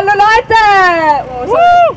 [0.00, 1.26] Hallo Leute!
[1.46, 1.94] Oh,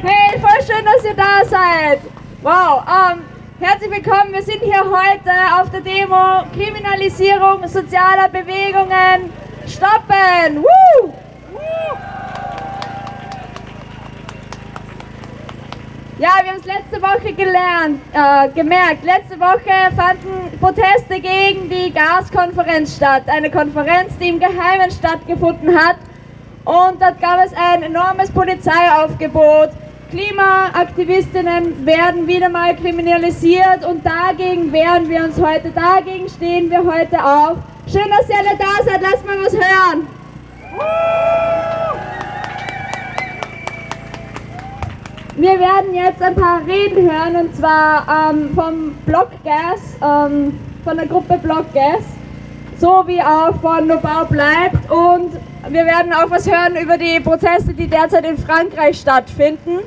[0.00, 1.98] hey, voll schön, dass ihr da seid.
[2.40, 3.24] Wow, ähm,
[3.58, 4.32] herzlich willkommen.
[4.32, 9.32] Wir sind hier heute auf der Demo Kriminalisierung sozialer Bewegungen
[9.66, 10.62] stoppen.
[10.62, 11.12] Woo!
[16.20, 19.02] Ja, wir haben es letzte Woche gelernt, äh, gemerkt.
[19.06, 23.22] Letzte Woche fanden Proteste gegen die Gaskonferenz statt.
[23.26, 25.96] Eine Konferenz, die im Geheimen stattgefunden hat.
[26.66, 29.70] Und dort gab es ein enormes Polizeiaufgebot.
[30.10, 35.70] Klimaaktivistinnen werden wieder mal kriminalisiert und dagegen wehren wir uns heute.
[35.70, 37.56] Dagegen stehen wir heute auf.
[37.90, 39.00] Schön, dass ihr alle da seid.
[39.00, 40.06] Lasst mal was hören.
[45.40, 51.06] Wir werden jetzt ein paar Reden hören und zwar ähm, vom Blockgas, ähm, von der
[51.06, 52.04] Gruppe Blockgas,
[52.78, 55.32] sowie auch von Nobau bleibt und
[55.70, 59.78] wir werden auch was hören über die Proteste, die derzeit in Frankreich stattfinden.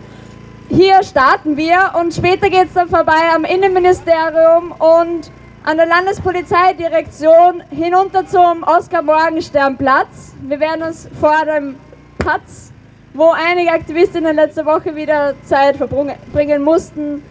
[0.69, 5.30] Hier starten wir und später geht es dann vorbei am Innenministerium und
[5.66, 10.33] an der Landespolizeidirektion hinunter zum Oskar-Morgenstern-Platz.
[10.41, 11.75] Wir werden uns vor dem
[12.17, 12.72] Patz
[13.14, 17.23] wo einige Aktivistinnen letzte Woche wieder Zeit verbringen mussten,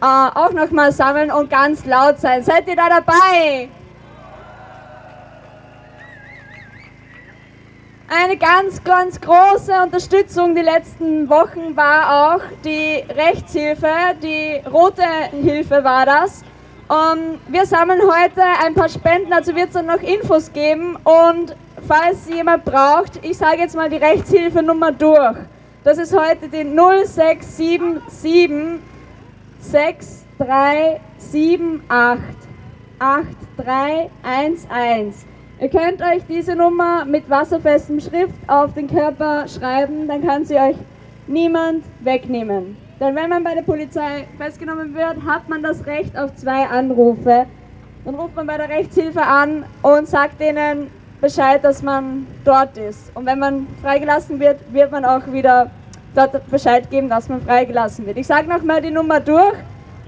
[0.00, 2.42] äh, auch nochmal sammeln und ganz laut sein.
[2.42, 3.68] Seid ihr da dabei?
[8.12, 13.86] Eine ganz, ganz große Unterstützung die letzten Wochen war auch die Rechtshilfe,
[14.20, 16.42] die rote Hilfe war das.
[16.88, 21.54] Um, wir sammeln heute ein paar Spenden, also wird es dann noch Infos geben und
[21.86, 25.36] falls jemand braucht, ich sage jetzt mal die Rechtshilfenummer durch.
[25.84, 28.80] Das ist heute die 0677
[29.60, 31.80] 6378
[32.98, 35.14] 8311.
[35.60, 40.56] Ihr könnt euch diese Nummer mit wasserfestem Schrift auf den Körper schreiben, dann kann sie
[40.56, 40.76] euch
[41.26, 42.76] niemand wegnehmen.
[42.98, 47.46] Denn wenn man bei der Polizei festgenommen wird, hat man das Recht auf zwei Anrufe.
[48.04, 50.90] Dann ruft man bei der Rechtshilfe an und sagt ihnen,
[51.20, 53.10] Bescheid, dass man dort ist.
[53.14, 55.70] Und wenn man freigelassen wird, wird man auch wieder
[56.14, 58.16] dort Bescheid geben, dass man freigelassen wird.
[58.16, 59.54] Ich sage nochmal die Nummer durch.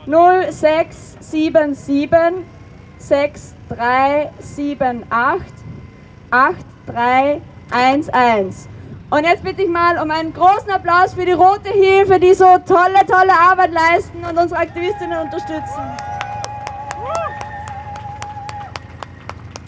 [0.06, 2.44] 0677
[2.98, 5.06] 6378
[6.30, 8.68] 8311.
[9.10, 12.46] Und jetzt bitte ich mal um einen großen Applaus für die Rote Hilfe, die so
[12.66, 15.82] tolle, tolle Arbeit leisten und unsere Aktivistinnen unterstützen.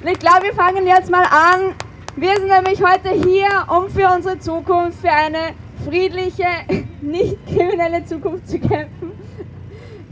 [0.05, 1.75] Und ich glaube, wir fangen jetzt mal an.
[2.15, 6.45] Wir sind nämlich heute hier, um für unsere Zukunft, für eine friedliche,
[7.01, 9.13] nicht kriminelle Zukunft zu kämpfen.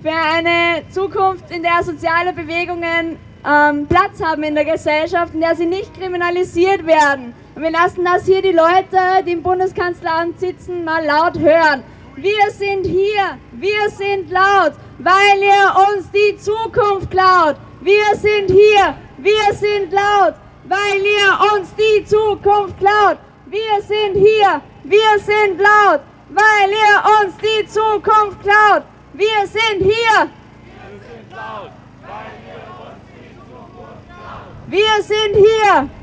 [0.01, 5.55] Für eine Zukunft, in der soziale Bewegungen ähm, Platz haben in der Gesellschaft, in der
[5.57, 7.35] sie nicht kriminalisiert werden.
[7.55, 11.83] Und wir lassen das hier die Leute, die im Bundeskanzleramt sitzen, mal laut hören.
[12.17, 17.57] Wir sind hier, wir sind laut, weil ihr uns die Zukunft klaut.
[17.83, 20.35] Wir sind hier, wir sind laut,
[20.65, 23.19] weil ihr uns die Zukunft klaut.
[23.47, 28.83] Wir sind hier, wir sind laut, weil ihr uns die Zukunft klaut.
[29.13, 30.29] Wir sind hier.
[30.65, 31.71] Wir sind laut,
[32.03, 34.51] weil ihr uns die Zukunft klaut.
[34.67, 36.02] Wir sind hier.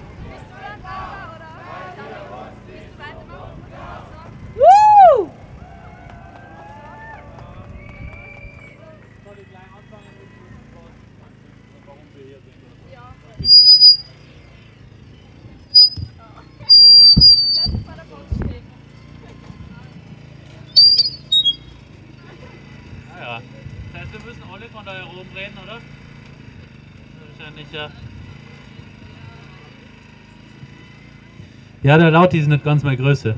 [31.82, 33.36] Ja, der Laut ist nicht ganz meine Größe.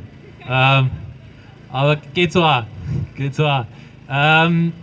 [0.48, 0.90] Ähm,
[1.72, 2.66] aber geht so an.
[3.16, 3.68] Geht so an.
[4.10, 4.74] Ähm,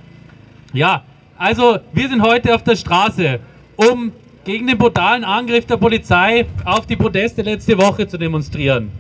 [0.73, 1.03] ja,
[1.37, 3.41] also wir sind heute auf der Straße,
[3.77, 4.13] um
[4.45, 8.91] gegen den brutalen Angriff der Polizei auf die Proteste letzte Woche zu demonstrieren.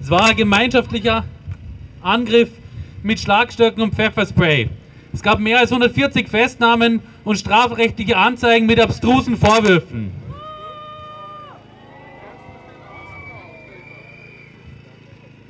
[0.00, 1.24] Es war ein gemeinschaftlicher
[2.02, 2.50] Angriff
[3.02, 4.68] mit Schlagstöcken und Pfefferspray.
[5.12, 10.10] Es gab mehr als 140 Festnahmen und strafrechtliche Anzeigen mit abstrusen Vorwürfen.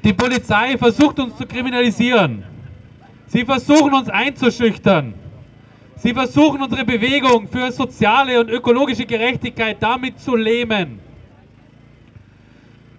[0.05, 2.45] Die Polizei versucht uns zu kriminalisieren.
[3.27, 5.15] Sie versuchen uns einzuschüchtern.
[5.97, 11.01] Sie versuchen unsere Bewegung für soziale und ökologische Gerechtigkeit damit zu lähmen.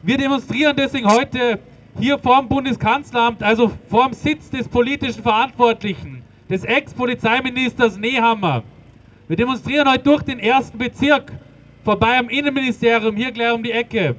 [0.04, 1.60] Wir demonstrieren deswegen heute
[2.00, 8.64] hier vorm Bundeskanzleramt, also vorm Sitz des politischen Verantwortlichen, des Ex-Polizeiministers Nehammer.
[9.28, 11.32] Wir demonstrieren heute durch den ersten Bezirk,
[11.84, 14.16] vorbei am Innenministerium, hier gleich um die Ecke.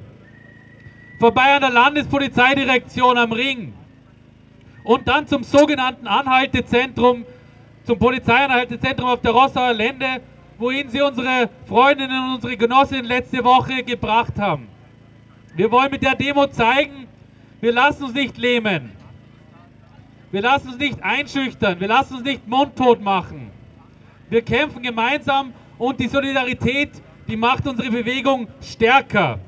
[1.19, 3.73] vorbei an der Landespolizeidirektion am Ring
[4.85, 7.25] und dann zum sogenannten Anhaltezentrum,
[7.83, 10.21] zum Polizeianhaltezentrum auf der Rossauer Lände,
[10.57, 14.68] wohin sie unsere Freundinnen und unsere Genossinnen letzte Woche gebracht haben.
[15.55, 17.07] Wir wollen mit der Demo zeigen,
[17.59, 18.91] wir lassen uns nicht lähmen.
[20.31, 21.79] Wir lassen uns nicht einschüchtern.
[21.79, 23.51] Wir lassen uns nicht mundtot machen.
[24.29, 26.91] Wir kämpfen gemeinsam und die Solidarität,
[27.27, 29.39] die macht unsere Bewegung stärker.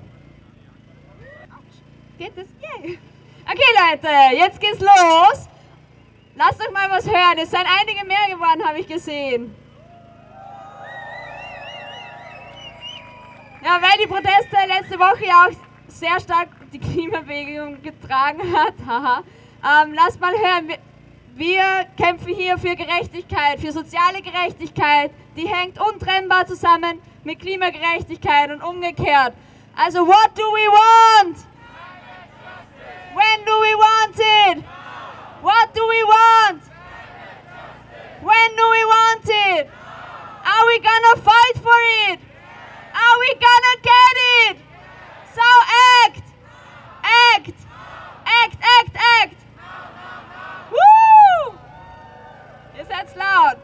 [2.18, 2.48] Geht das?
[2.62, 2.98] Yeah.
[3.45, 5.48] Okay, Leute, jetzt geht's los.
[6.36, 7.38] Lasst euch mal was hören.
[7.38, 9.53] Es sind einige mehr geworden, habe ich gesehen.
[13.63, 18.73] Ja, weil die Proteste letzte Woche auch sehr stark die Klimabewegung getragen hat.
[18.88, 19.23] Haha.
[19.63, 20.77] ähm, lasst mal hören, wir,
[21.35, 25.11] wir kämpfen hier für Gerechtigkeit, für soziale Gerechtigkeit.
[25.35, 29.33] Die hängt untrennbar zusammen mit Klimagerechtigkeit und umgekehrt.
[29.75, 31.38] Also, what do we want?
[33.13, 34.63] When do we want it?
[35.41, 36.61] What do we want?
[38.21, 39.67] When do we want it?
[40.43, 41.79] Are we gonna fight for
[42.11, 42.19] it?
[42.93, 44.15] Are we gonna get
[44.49, 44.70] it?
[45.33, 45.42] So
[46.06, 46.24] act!
[47.36, 47.57] Act!
[48.25, 49.38] Act, act, act!
[50.72, 51.54] Woo!
[52.78, 53.57] Ihr seid laut.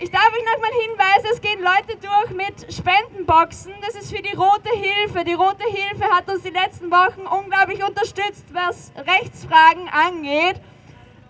[0.00, 3.74] Ich darf euch nochmal hinweisen, es gehen Leute durch mit Spendenboxen.
[3.80, 5.24] Das ist für die Rote Hilfe.
[5.24, 10.60] Die Rote Hilfe hat uns die letzten Wochen unglaublich unterstützt, was Rechtsfragen angeht.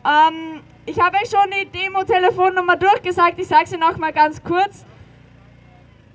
[0.04, 3.38] Ähm, ich habe euch schon die Demo-Telefonnummer durchgesagt.
[3.38, 4.84] Ich sage sie nochmal ganz kurz.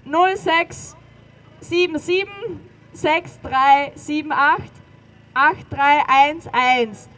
[0.05, 2.27] 0677
[2.93, 4.83] 6378
[5.33, 7.09] 8311.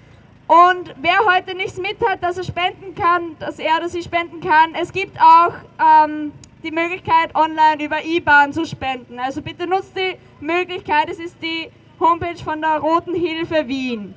[0.48, 4.42] Und wer heute nichts mit hat, dass er spenden kann, dass er oder sie spenden
[4.42, 6.32] kann, es gibt auch ähm,
[6.64, 9.20] die Möglichkeit, online über IBAN zu spenden.
[9.20, 11.70] Also bitte nutzt die Möglichkeit, es ist die
[12.00, 14.14] Homepage von der Roten Hilfe Wien.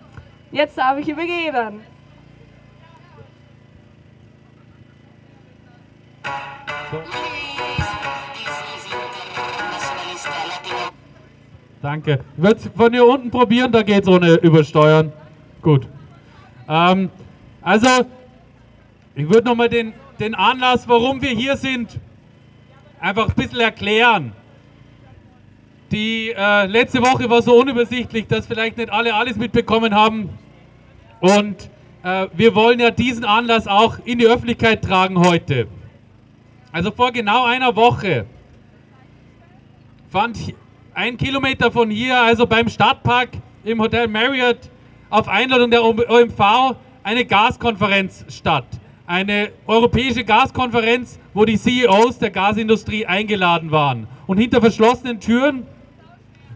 [0.51, 1.81] Jetzt darf ich übergeben.
[11.81, 12.21] Danke.
[12.37, 15.13] Ich es von hier unten probieren, da geht es ohne Übersteuern.
[15.63, 15.87] Gut.
[16.69, 17.11] Ähm,
[17.63, 17.89] also,
[19.15, 21.99] ich würde nochmal den, den Anlass, warum wir hier sind,
[23.01, 24.33] einfach ein bisschen erklären.
[25.93, 30.31] Die äh, letzte Woche war so unübersichtlich, dass vielleicht nicht alle alles mitbekommen haben.
[31.21, 31.71] Und
[32.03, 35.69] äh, wir wollen ja diesen Anlass auch in die Öffentlichkeit tragen heute.
[36.73, 38.27] Also vor genau einer Woche
[40.11, 40.55] fand
[40.99, 43.29] ein Kilometer von hier, also beim Stadtpark
[43.63, 44.59] im Hotel Marriott,
[45.11, 46.75] auf Einladung der OMV
[47.05, 48.67] eine Gaskonferenz statt.
[49.07, 55.69] Eine europäische Gaskonferenz, wo die CEOs der Gasindustrie eingeladen waren und hinter verschlossenen Türen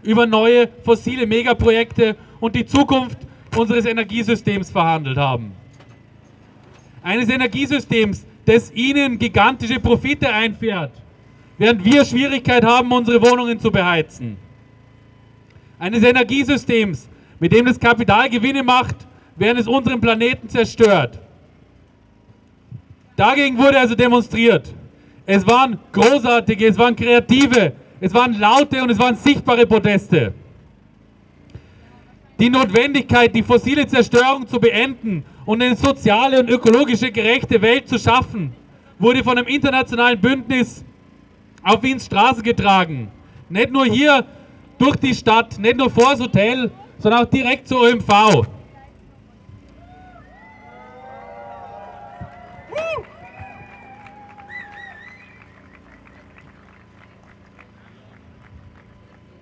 [0.01, 3.19] über neue fossile Megaprojekte und die Zukunft
[3.55, 5.53] unseres Energiesystems verhandelt haben.
[7.01, 10.91] Eines Energiesystems, das ihnen gigantische Profite einfährt,
[11.57, 14.37] während wir Schwierigkeit haben, unsere Wohnungen zu beheizen.
[15.79, 17.09] Eines Energiesystems,
[17.39, 18.95] mit dem das Kapital Gewinne macht,
[19.35, 21.19] während es unseren Planeten zerstört.
[23.15, 24.73] Dagegen wurde also demonstriert.
[25.25, 30.33] Es waren großartige, es waren kreative, es waren laute und es waren sichtbare Proteste.
[32.39, 37.99] Die Notwendigkeit, die fossile Zerstörung zu beenden und eine soziale und ökologische gerechte Welt zu
[37.99, 38.51] schaffen,
[38.99, 40.83] wurde von einem internationalen Bündnis
[41.63, 43.09] auf Wiens Straße getragen.
[43.49, 44.25] Nicht nur hier
[44.77, 48.47] durch die Stadt, nicht nur vor das Hotel, sondern auch direkt zur OMV.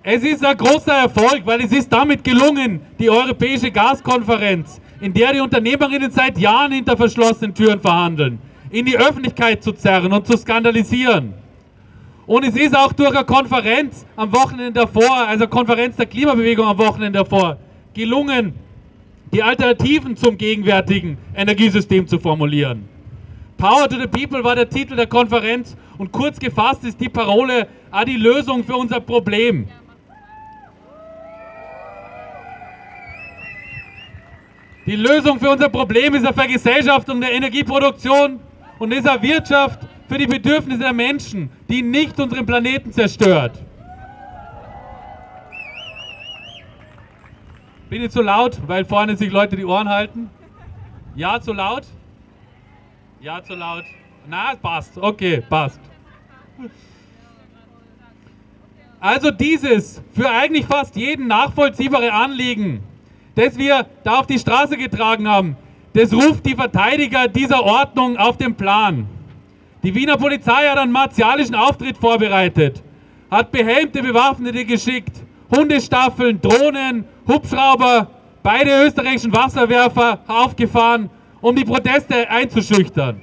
[0.04, 5.32] Es ist ein großer Erfolg, weil es ist damit gelungen, die Europäische Gaskonferenz, in der
[5.32, 10.36] die Unternehmerinnen seit Jahren hinter verschlossenen Türen verhandeln, in die Öffentlichkeit zu zerren und zu
[10.36, 11.41] skandalisieren.
[12.26, 16.78] Und es ist auch durch eine Konferenz am Wochenende davor, also Konferenz der Klimabewegung am
[16.78, 17.58] Wochenende davor,
[17.94, 18.54] gelungen,
[19.32, 22.88] die Alternativen zum gegenwärtigen Energiesystem zu formulieren.
[23.56, 27.66] Power to the People war der Titel der Konferenz und kurz gefasst ist die Parole
[27.90, 29.68] ah, die Lösung für unser Problem.
[34.84, 38.40] Die Lösung für unser Problem ist eine Vergesellschaftung der Energieproduktion
[38.80, 43.58] und eine Wirtschaft, für die Bedürfnisse der Menschen, die nicht unseren Planeten zerstört.
[47.88, 50.30] Bin ich zu laut, weil vorne sich Leute die Ohren halten?
[51.14, 51.84] Ja, zu laut?
[53.20, 53.84] Ja, zu laut.
[54.26, 54.96] Na, passt.
[54.96, 55.80] Okay, passt.
[58.98, 62.82] Also dieses für eigentlich fast jeden nachvollziehbare Anliegen,
[63.34, 65.56] das wir da auf die Straße getragen haben,
[65.92, 69.06] das ruft die Verteidiger dieser Ordnung auf den Plan.
[69.82, 72.80] Die Wiener Polizei hat einen martialischen Auftritt vorbereitet,
[73.28, 75.16] hat behelmte Bewaffnete geschickt,
[75.54, 78.08] Hundestaffeln, Drohnen, Hubschrauber,
[78.44, 81.10] beide österreichischen Wasserwerfer aufgefahren,
[81.40, 83.20] um die Proteste einzuschüchtern.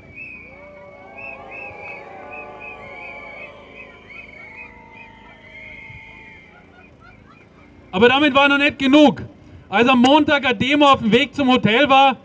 [7.92, 9.22] Aber damit war noch nicht genug.
[9.70, 12.18] Als am Montag eine Demo auf dem Weg zum Hotel war,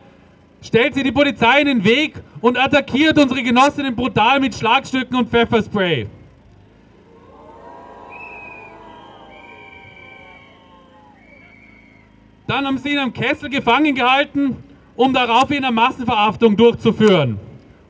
[0.60, 2.14] stellt sie die Polizei in den Weg
[2.44, 6.06] und attackiert unsere Genossinnen brutal mit Schlagstücken und Pfefferspray.
[12.46, 14.62] Dann haben sie ihn am Kessel gefangen gehalten,
[14.94, 17.38] um daraufhin eine Massenverhaftung durchzuführen.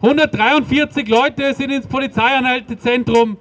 [0.00, 3.36] 143 Leute sind ins Polizeianhaltezentrum,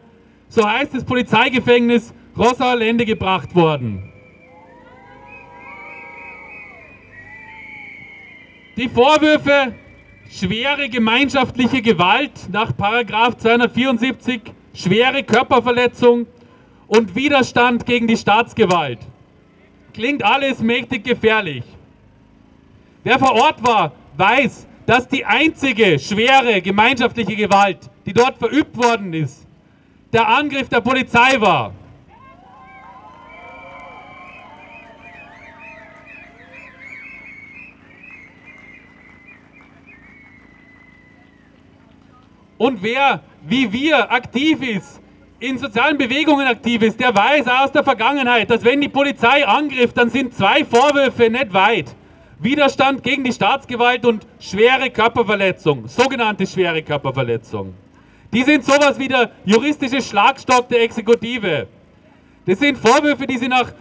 [0.50, 4.12] so heißt das Polizeigefängnis Rossauer Lände gebracht worden.
[8.78, 9.76] Die Vorwürfe
[10.40, 14.42] schwere gemeinschaftliche Gewalt nach 274,
[14.74, 16.26] schwere Körperverletzung
[16.88, 19.00] und Widerstand gegen die Staatsgewalt.
[19.94, 21.64] Klingt alles mächtig gefährlich.
[23.04, 29.14] Wer vor Ort war, weiß, dass die einzige schwere gemeinschaftliche Gewalt, die dort verübt worden
[29.14, 29.46] ist,
[30.12, 31.74] der Angriff der Polizei war.
[42.58, 45.02] Und wer wie wir aktiv ist,
[45.40, 49.92] in sozialen Bewegungen aktiv ist, der weiß aus der Vergangenheit, dass wenn die Polizei angriff,
[49.94, 51.94] dann sind zwei Vorwürfe nicht weit.
[52.40, 57.74] Widerstand gegen die Staatsgewalt und schwere Körperverletzung, sogenannte schwere Körperverletzung.
[58.32, 61.68] Die sind sowas wie der juristische Schlagstock der Exekutive.
[62.46, 63.74] Das sind Vorwürfe, die sie nach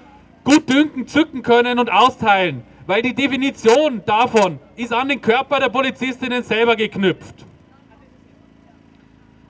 [0.44, 6.42] Gutdünken zücken können und austeilen, weil die Definition davon ist an den Körper der Polizistinnen
[6.42, 7.46] selber geknüpft.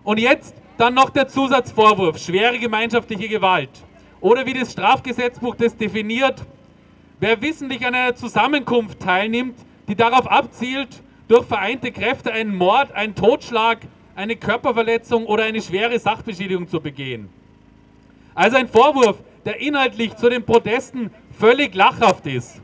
[0.04, 3.70] Und jetzt dann noch der Zusatzvorwurf, schwere gemeinschaftliche Gewalt.
[4.20, 6.42] Oder wie das Strafgesetzbuch das definiert,
[7.20, 9.56] wer wissentlich an einer Zusammenkunft teilnimmt,
[9.88, 13.78] die darauf abzielt, durch vereinte Kräfte einen Mord, einen Totschlag,
[14.16, 17.28] eine Körperverletzung oder eine schwere Sachbeschädigung zu begehen.
[18.34, 22.60] Also ein Vorwurf, der inhaltlich zu den Protesten völlig lachhaft ist,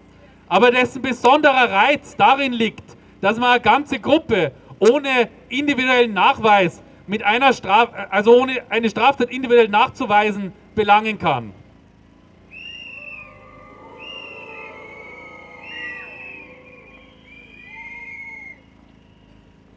[0.48, 2.84] aber dessen besonderer Reiz darin liegt,
[3.20, 9.30] dass man eine ganze Gruppe ohne individuellen Nachweis mit einer Straf also ohne eine Straftat
[9.30, 11.52] individuell nachzuweisen, belangen kann.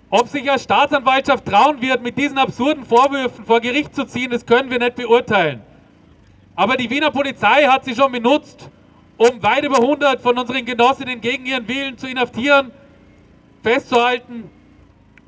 [0.10, 4.46] Ob sich eine Staatsanwaltschaft trauen wird, mit diesen absurden Vorwürfen vor Gericht zu ziehen, das
[4.46, 5.62] können wir nicht beurteilen.
[6.54, 8.70] Aber die Wiener Polizei hat sie schon benutzt,
[9.16, 12.72] um weit über 100 von unseren Genossinnen gegen ihren Willen zu inhaftieren,
[13.64, 14.50] festzuhalten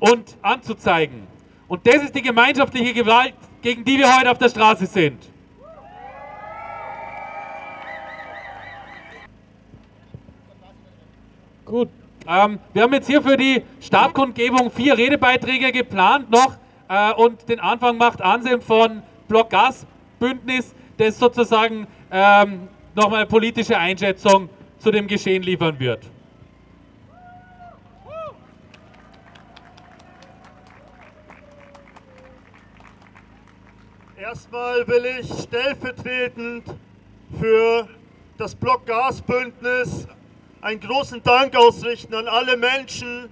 [0.00, 1.33] und anzuzeigen.
[1.74, 5.18] Und das ist die gemeinschaftliche Gewalt, gegen die wir heute auf der Straße sind.
[11.64, 11.88] Gut,
[12.28, 16.54] ähm, wir haben jetzt hier für die Startkundgebung vier Redebeiträge geplant noch
[16.88, 19.84] äh, und den Anfang macht Anselm von Block Gas
[20.20, 26.13] Bündnis, das sozusagen ähm, nochmal politische Einschätzung zu dem Geschehen liefern wird.
[34.24, 36.64] Erstmal will ich stellvertretend
[37.38, 37.86] für
[38.38, 40.08] das Block Gasbündnis
[40.62, 43.28] einen großen Dank ausrichten an alle Menschen,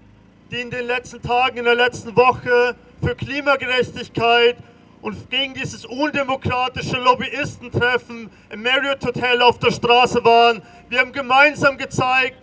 [0.50, 4.58] die in den letzten Tagen, in der letzten Woche für Klimagerechtigkeit
[5.00, 10.60] und gegen dieses undemokratische Lobbyistentreffen im Marriott Hotel auf der Straße waren.
[10.90, 12.36] Wir haben gemeinsam gezeigt,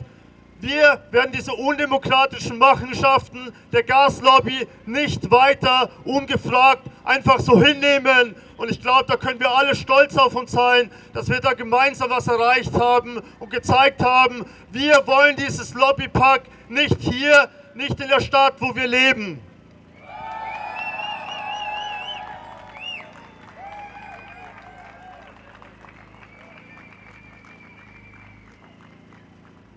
[0.62, 8.36] wir werden diese undemokratischen Machenschaften der Gaslobby nicht weiter ungefragt einfach so hinnehmen.
[8.58, 12.10] Und ich glaube, da können wir alle stolz auf uns sein, dass wir da gemeinsam
[12.10, 18.20] was erreicht haben und gezeigt haben, wir wollen dieses Lobbypack nicht hier, nicht in der
[18.20, 19.40] Stadt, wo wir leben.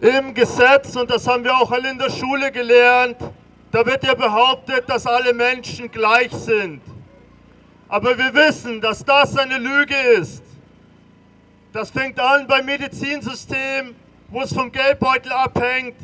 [0.02, 3.18] Im Gesetz, und das haben wir auch alle in der Schule gelernt,
[3.71, 6.82] da wird ja behauptet, dass alle Menschen gleich sind.
[7.87, 10.42] Aber wir wissen, dass das eine Lüge ist.
[11.73, 13.94] Das fängt an beim Medizinsystem,
[14.28, 15.94] wo es vom Geldbeutel abhängt,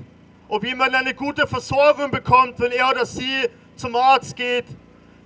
[0.47, 4.67] ob jemand eine gute Versorgung bekommt, wenn er oder sie zum Arzt geht.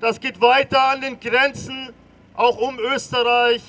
[0.01, 1.93] Das geht weiter an den Grenzen,
[2.35, 3.61] auch um Österreich.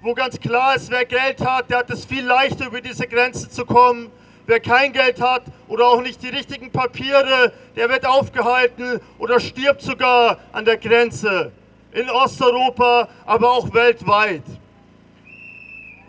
[0.00, 3.48] wo ganz klar ist, wer Geld hat, der hat es viel leichter, über diese Grenze
[3.48, 4.10] zu kommen.
[4.46, 9.82] Wer kein Geld hat oder auch nicht die richtigen Papiere, der wird aufgehalten oder stirbt
[9.82, 11.52] sogar an der Grenze.
[11.92, 14.42] In Osteuropa, aber auch weltweit.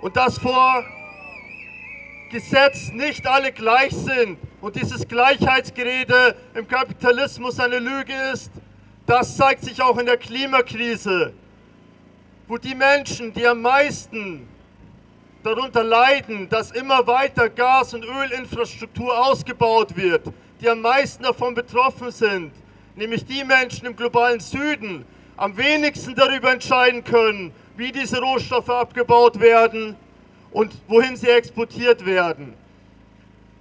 [0.02, 0.84] Und das vor
[2.32, 8.52] Gesetz nicht alle gleich sind und dieses Gleichheitsgerede im Kapitalismus eine Lüge ist,
[9.06, 11.34] das zeigt sich auch in der Klimakrise,
[12.48, 14.48] wo die Menschen, die am meisten
[15.44, 20.28] darunter leiden, dass immer weiter Gas- und Ölinfrastruktur ausgebaut wird,
[20.62, 22.52] die am meisten davon betroffen sind,
[22.96, 29.40] nämlich die Menschen im globalen Süden, am wenigsten darüber entscheiden können, wie diese Rohstoffe abgebaut
[29.40, 29.96] werden
[30.52, 32.54] und wohin sie exportiert werden.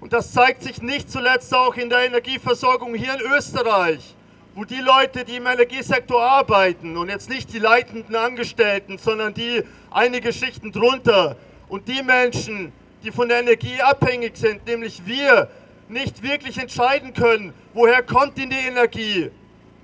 [0.00, 4.14] Und das zeigt sich nicht zuletzt auch in der Energieversorgung hier in Österreich,
[4.54, 9.62] wo die Leute, die im Energiesektor arbeiten und jetzt nicht die leitenden Angestellten, sondern die
[9.90, 11.36] einige Schichten drunter
[11.72, 12.70] und die Menschen,
[13.02, 15.48] die von der Energie abhängig sind, nämlich wir,
[15.88, 19.30] nicht wirklich entscheiden können, woher kommt denn die Energie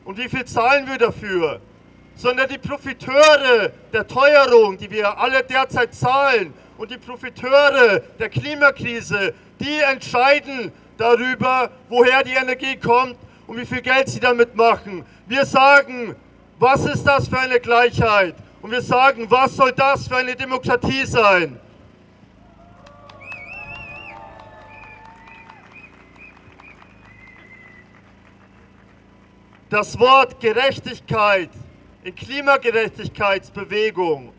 [0.05, 1.61] und wie viel zahlen wir dafür,
[2.15, 9.33] sondern die Profiteure der Teuerung, die wir alle derzeit zahlen und die Profiteure der Klimakrise,
[9.59, 13.17] die entscheiden darüber, woher die Energie kommt
[13.47, 15.07] und wie viel Geld sie damit machen.
[15.27, 16.15] Wir sagen,
[16.59, 18.35] was ist das für eine Gleichheit?
[18.61, 21.59] Und wir sagen, was soll das für eine Demokratie sein?
[29.71, 31.51] Das Wort Gerechtigkeit
[32.03, 34.33] in Klimagerechtigkeitsbewegung,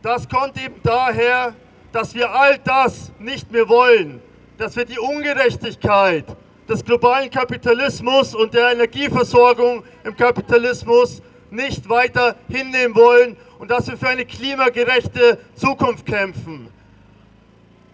[0.00, 1.54] das kommt eben daher,
[1.90, 4.22] dass wir all das nicht mehr wollen,
[4.58, 6.24] dass wir die Ungerechtigkeit
[6.68, 13.96] des globalen Kapitalismus und der Energieversorgung im Kapitalismus nicht weiter hinnehmen wollen und dass wir
[13.96, 16.68] für eine klimagerechte Zukunft kämpfen.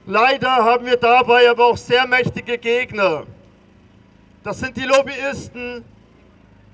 [0.05, 3.23] Leider haben wir dabei aber auch sehr mächtige Gegner.
[4.45, 5.83] Das sind die Lobbyisten,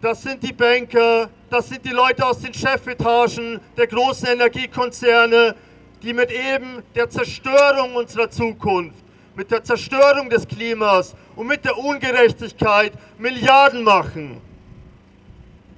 [0.02, 5.54] das sind die Banker, das sind die Leute aus den Chefetagen der großen Energiekonzerne,
[6.02, 8.98] die mit eben der Zerstörung unserer Zukunft,
[9.36, 14.40] mit der Zerstörung des Klimas und mit der Ungerechtigkeit Milliarden machen.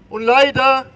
[0.08, 0.86] Und leider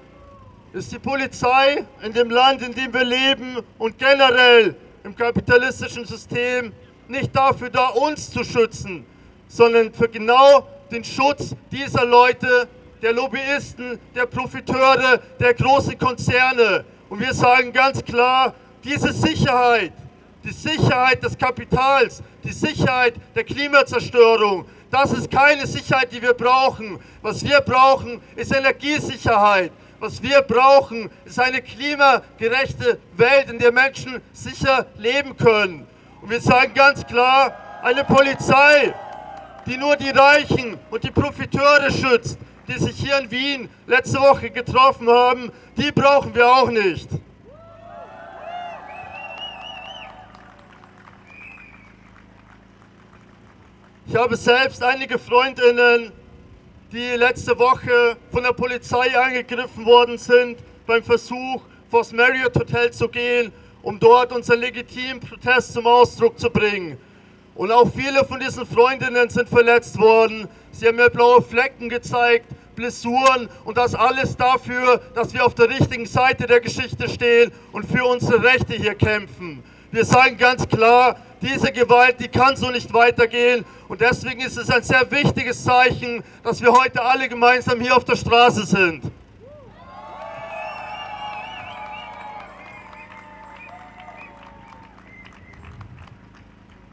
[0.72, 6.72] ist die Polizei in dem Land, in dem wir leben und generell im kapitalistischen System
[7.08, 9.04] nicht dafür da, uns zu schützen,
[9.48, 12.68] sondern für genau den Schutz dieser Leute,
[13.02, 16.84] der Lobbyisten, der Profiteure, der großen Konzerne.
[17.08, 19.92] Und wir sagen ganz klar, diese Sicherheit,
[20.44, 26.98] die Sicherheit des Kapitals, die Sicherheit der Klimazerstörung, das ist keine Sicherheit, die wir brauchen.
[27.20, 29.70] Was wir brauchen, ist Energiesicherheit.
[30.00, 35.86] Was wir brauchen, ist eine klimagerechte Welt, in der Menschen sicher leben können.
[36.22, 38.94] Und wir sagen ganz klar, eine Polizei,
[39.66, 44.50] die nur die Reichen und die Profiteure schützt, die sich hier in Wien letzte Woche
[44.50, 47.08] getroffen haben, die brauchen wir auch nicht.
[54.06, 56.12] Ich habe selbst einige Freundinnen,
[56.92, 62.90] die letzte Woche von der Polizei angegriffen worden sind beim Versuch, vor das Marriott Hotel
[62.90, 63.52] zu gehen,
[63.82, 66.98] um dort unseren legitimen Protest zum Ausdruck zu bringen.
[67.58, 70.46] Und auch viele von diesen Freundinnen sind verletzt worden.
[70.70, 75.68] Sie haben mir blaue Flecken gezeigt, Blessuren und das alles dafür, dass wir auf der
[75.68, 79.64] richtigen Seite der Geschichte stehen und für unsere Rechte hier kämpfen.
[79.90, 83.64] Wir sagen ganz klar, diese Gewalt, die kann so nicht weitergehen.
[83.88, 88.04] Und deswegen ist es ein sehr wichtiges Zeichen, dass wir heute alle gemeinsam hier auf
[88.04, 89.02] der Straße sind.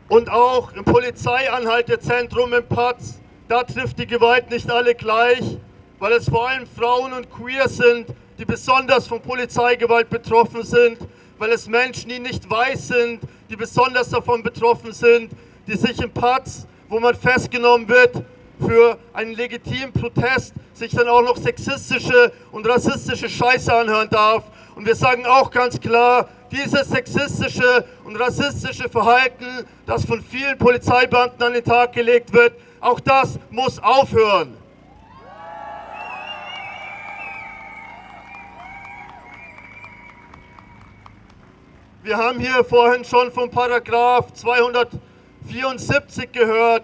[0.07, 5.57] Und auch im Polizeianhaltezentrum im Patz, da trifft die Gewalt nicht alle gleich,
[5.99, 10.99] weil es vor allem Frauen und Queer sind, die besonders von Polizeigewalt betroffen sind
[11.37, 15.31] weil es Menschen, die nicht weiß sind, die besonders davon betroffen sind,
[15.67, 18.23] die sich im Patz, wo man festgenommen wird,
[18.59, 24.43] für einen legitimen Protest sich dann auch noch sexistische und rassistische Scheiße anhören darf.
[24.75, 31.41] Und wir sagen auch ganz klar, dieses sexistische und rassistische Verhalten, das von vielen Polizeibeamten
[31.41, 34.57] an den Tag gelegt wird, auch das muss aufhören.
[42.03, 46.83] Wir haben hier vorhin schon vom Paragraph 274 gehört.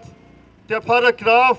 [0.68, 1.58] Der Paragraph,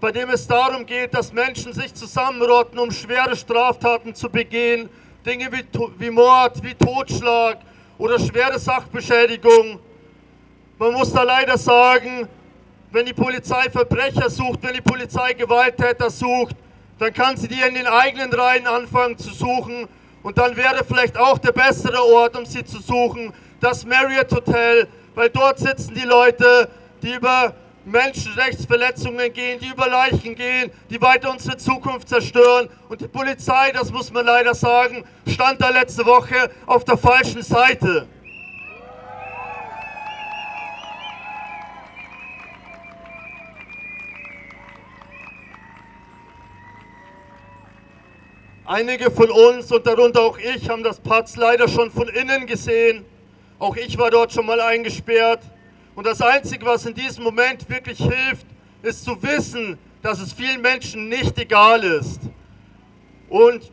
[0.00, 4.88] bei dem es darum geht, dass Menschen sich zusammenrotten, um schwere Straftaten zu begehen.
[5.24, 5.64] Dinge wie,
[5.98, 7.58] wie Mord, wie Totschlag
[7.96, 9.78] oder schwere Sachbeschädigung.
[10.78, 12.28] Man muss da leider sagen,
[12.90, 16.56] wenn die Polizei Verbrecher sucht, wenn die Polizei Gewalttäter sucht,
[16.98, 19.88] dann kann sie die in den eigenen Reihen anfangen zu suchen.
[20.24, 24.88] Und dann wäre vielleicht auch der bessere Ort, um sie zu suchen, das Marriott Hotel,
[25.14, 26.68] weil dort sitzen die Leute,
[27.00, 27.54] die über
[27.84, 32.68] Menschenrechtsverletzungen gehen, die über Leichen gehen, die weiter unsere Zukunft zerstören.
[32.88, 37.42] Und die Polizei, das muss man leider sagen, stand da letzte Woche auf der falschen
[37.42, 38.06] Seite.
[48.64, 53.04] Einige von uns und darunter auch ich haben das Patz leider schon von innen gesehen.
[53.58, 55.42] Auch ich war dort schon mal eingesperrt.
[55.94, 58.46] Und das Einzige, was in diesem Moment wirklich hilft,
[58.82, 62.20] ist zu wissen, dass es vielen Menschen nicht egal ist.
[63.28, 63.70] Und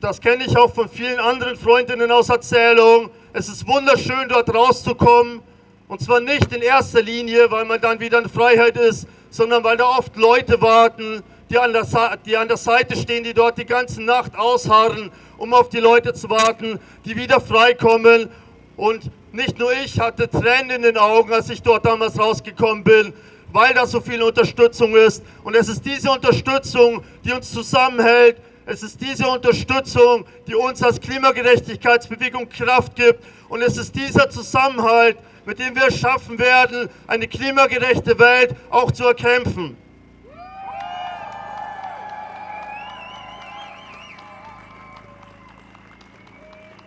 [0.00, 3.10] das kenne ich auch von vielen anderen Freundinnen aus Erzählung.
[3.32, 5.40] Es ist wunderschön, dort rauszukommen.
[5.88, 9.76] Und zwar nicht in erster Linie, weil man dann wieder in Freiheit ist, sondern weil
[9.76, 11.86] da oft Leute warten, die an, der,
[12.24, 16.12] die an der Seite stehen, die dort die ganze Nacht ausharren, um auf die Leute
[16.12, 18.30] zu warten, die wieder freikommen.
[18.76, 23.12] Und nicht nur ich hatte Tränen in den Augen, als ich dort damals rausgekommen bin,
[23.52, 25.24] weil da so viel Unterstützung ist.
[25.42, 28.36] Und es ist diese Unterstützung, die uns zusammenhält.
[28.64, 33.24] Es ist diese Unterstützung, die uns als Klimagerechtigkeitsbewegung Kraft gibt.
[33.48, 38.92] Und es ist dieser Zusammenhalt, mit dem wir es schaffen werden, eine klimagerechte Welt auch
[38.92, 39.76] zu erkämpfen.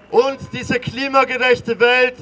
[0.09, 2.15] Und diese klimagerechte Welt,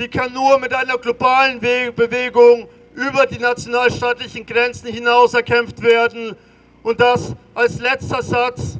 [0.00, 6.34] die kann nur mit einer globalen Bewegung über die nationalstaatlichen Grenzen hinaus erkämpft werden.
[6.82, 8.78] Und das als letzter Satz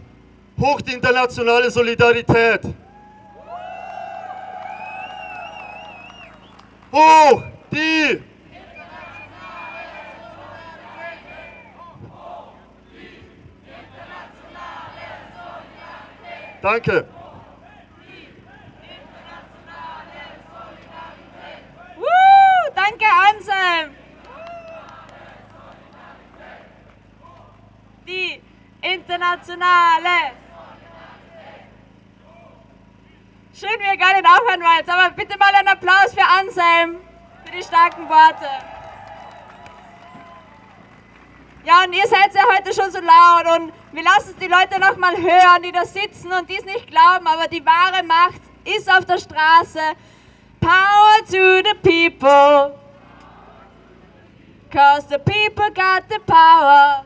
[0.59, 2.63] hoch die internationale Solidarität.
[6.91, 8.23] Hoch die
[16.63, 17.20] Danke.
[22.75, 23.97] Danke, Anselm!
[28.07, 28.43] Die
[28.83, 30.33] internationale.
[33.55, 36.99] Schön, wie ihr gar nicht aufhören wollt, aber bitte mal einen Applaus für Anselm,
[37.45, 38.49] für die starken Worte.
[41.65, 44.97] Ja, und ihr seid ja heute schon so laut und wir lassen die Leute noch
[44.97, 48.91] mal hören, die da sitzen und die es nicht glauben, aber die wahre Macht ist
[48.91, 49.81] auf der Straße.
[50.61, 52.79] Power to the people.
[54.71, 57.05] Cause the people got the power.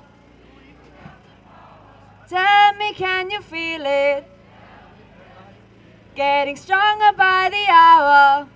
[2.28, 4.24] Tell me, can you feel it?
[6.14, 8.48] Getting stronger by the hour.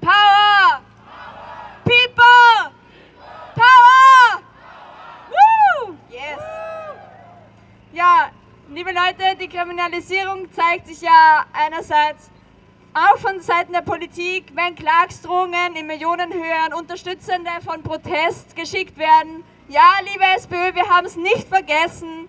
[0.00, 0.80] Power!
[1.84, 2.72] People!
[3.54, 4.42] Power!
[5.30, 5.96] Woo!
[6.10, 6.38] Yes!
[7.92, 8.30] Ja,
[8.70, 12.30] liebe Leute, die Kriminalisierung zeigt sich ja einerseits
[12.98, 19.44] auch von Seiten der Politik, wenn Klagsdrohungen in Millionenhöhe an Unterstützende von Protest geschickt werden.
[19.68, 22.28] Ja, liebe SPÖ, wir haben es nicht vergessen.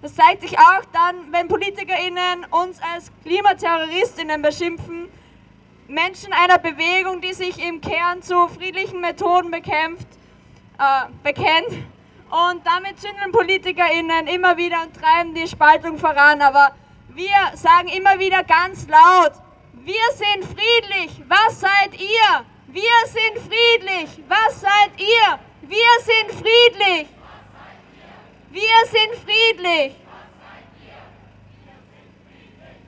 [0.00, 5.08] Das zeigt sich auch dann, wenn PolitikerInnen uns als KlimaterroristInnen beschimpfen.
[5.88, 10.08] Menschen einer Bewegung, die sich im Kern zu friedlichen Methoden bekämpft,
[10.78, 11.84] äh, bekennt.
[12.30, 16.40] Und damit zündeln PolitikerInnen immer wieder und treiben die Spaltung voran.
[16.40, 16.72] Aber
[17.08, 19.32] wir sagen immer wieder ganz laut,
[19.86, 21.22] wir sind friedlich.
[21.28, 22.44] Was seid ihr?
[22.66, 24.20] Wir sind friedlich.
[24.28, 25.38] Was seid ihr?
[25.62, 27.08] Wir sind friedlich.
[28.50, 29.94] Wir sind friedlich.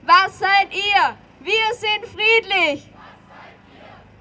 [0.02, 1.16] Was seid ihr?
[1.40, 2.90] Wir sind friedlich.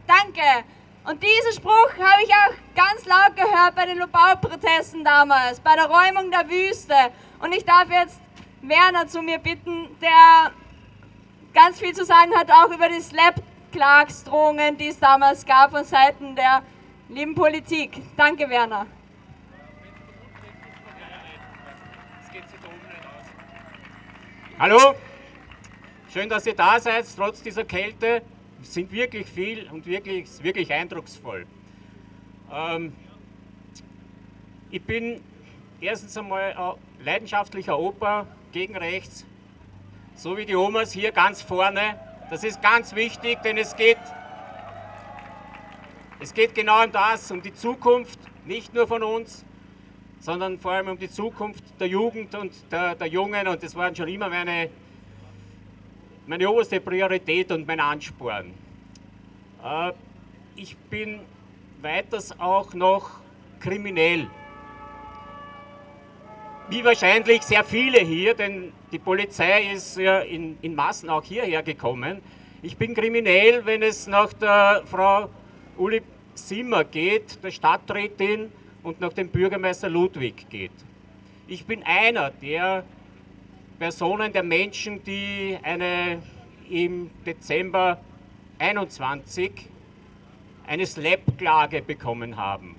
[0.06, 0.64] Danke.
[1.04, 5.86] Und diesen Spruch habe ich auch ganz laut gehört bei den Lobau-Protesten damals, bei der
[5.86, 7.12] Räumung der Wüste.
[7.40, 8.20] Und ich darf jetzt
[8.62, 10.52] Werner zu mir bitten, der
[11.58, 16.36] ganz viel zu sagen hat, auch über die Slap-Klagsdrohungen, die es damals gab von Seiten
[16.36, 16.62] der
[17.10, 18.00] lieben Politik.
[18.16, 18.86] Danke, Werner.
[24.60, 24.94] Hallo,
[26.14, 28.22] schön, dass ihr da seid, trotz dieser Kälte.
[28.62, 31.48] Es sind wirklich viel und wirklich, wirklich eindrucksvoll.
[32.52, 32.96] Ähm,
[34.70, 35.24] ich bin
[35.82, 39.26] erstens einmal leidenschaftlicher Oper gegen rechts,
[40.18, 41.96] so wie die Omas hier ganz vorne.
[42.30, 44.00] Das ist ganz wichtig, denn es geht,
[46.20, 49.46] es geht genau um das, um die Zukunft, nicht nur von uns,
[50.20, 53.48] sondern vor allem um die Zukunft der Jugend und der, der Jungen.
[53.48, 54.70] Und das waren schon immer meine,
[56.26, 58.54] meine oberste Priorität und mein Ansporn.
[59.64, 59.92] Äh,
[60.56, 61.20] ich bin
[61.82, 63.12] weiters auch noch
[63.60, 64.28] kriminell.
[66.70, 71.64] Wie wahrscheinlich sehr viele hier, denn die Polizei ist ja in, in Massen auch hierher
[71.64, 72.22] gekommen.
[72.62, 75.30] Ich bin kriminell, wenn es nach der Frau
[75.78, 76.02] Uli
[76.34, 78.52] Simmer geht, der Stadträtin,
[78.84, 80.72] und nach dem Bürgermeister Ludwig geht.
[81.48, 82.86] Ich bin einer der
[83.80, 86.22] Personen, der Menschen, die eine
[86.70, 88.00] im Dezember
[88.60, 89.52] 21
[90.66, 92.77] eine SLAP-Klage bekommen haben.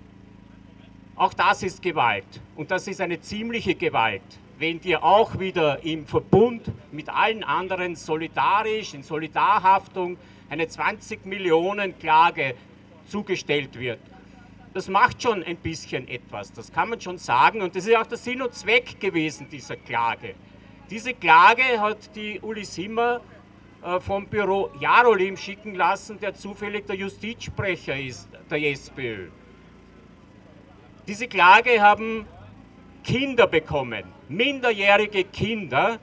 [1.19, 4.23] Auch das ist Gewalt und das ist eine ziemliche Gewalt,
[4.57, 10.17] wenn dir auch wieder im Verbund mit allen anderen solidarisch, in Solidarhaftung
[10.49, 12.55] eine 20 Millionen Klage
[13.09, 13.99] zugestellt wird.
[14.75, 18.07] Das macht schon ein bisschen etwas, das kann man schon sagen und das ist auch
[18.07, 20.37] der Sinn und Zweck gewesen dieser Klage.
[20.89, 23.21] Diese Klage hat die Uli Simmer
[23.83, 29.31] äh, vom Büro Jarolim schicken lassen, der zufällig der Justizsprecher ist, der SPÖ.
[31.09, 32.27] Diese Klage haben
[33.03, 35.99] Kinder bekommen, minderjährige Kinder.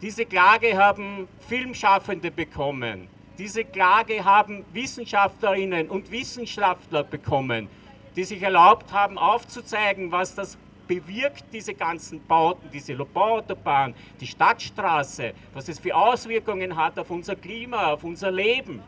[0.00, 3.08] Diese Klage haben Filmschaffende bekommen.
[3.36, 7.68] Diese Klage haben Wissenschaftlerinnen und Wissenschaftler bekommen,
[8.14, 15.32] die sich erlaubt haben aufzuzeigen, was das bewirkt diese ganzen Bauten, diese Lobauautobahn, die Stadtstraße,
[15.52, 18.84] was es für Auswirkungen hat auf unser Klima, auf unser Leben.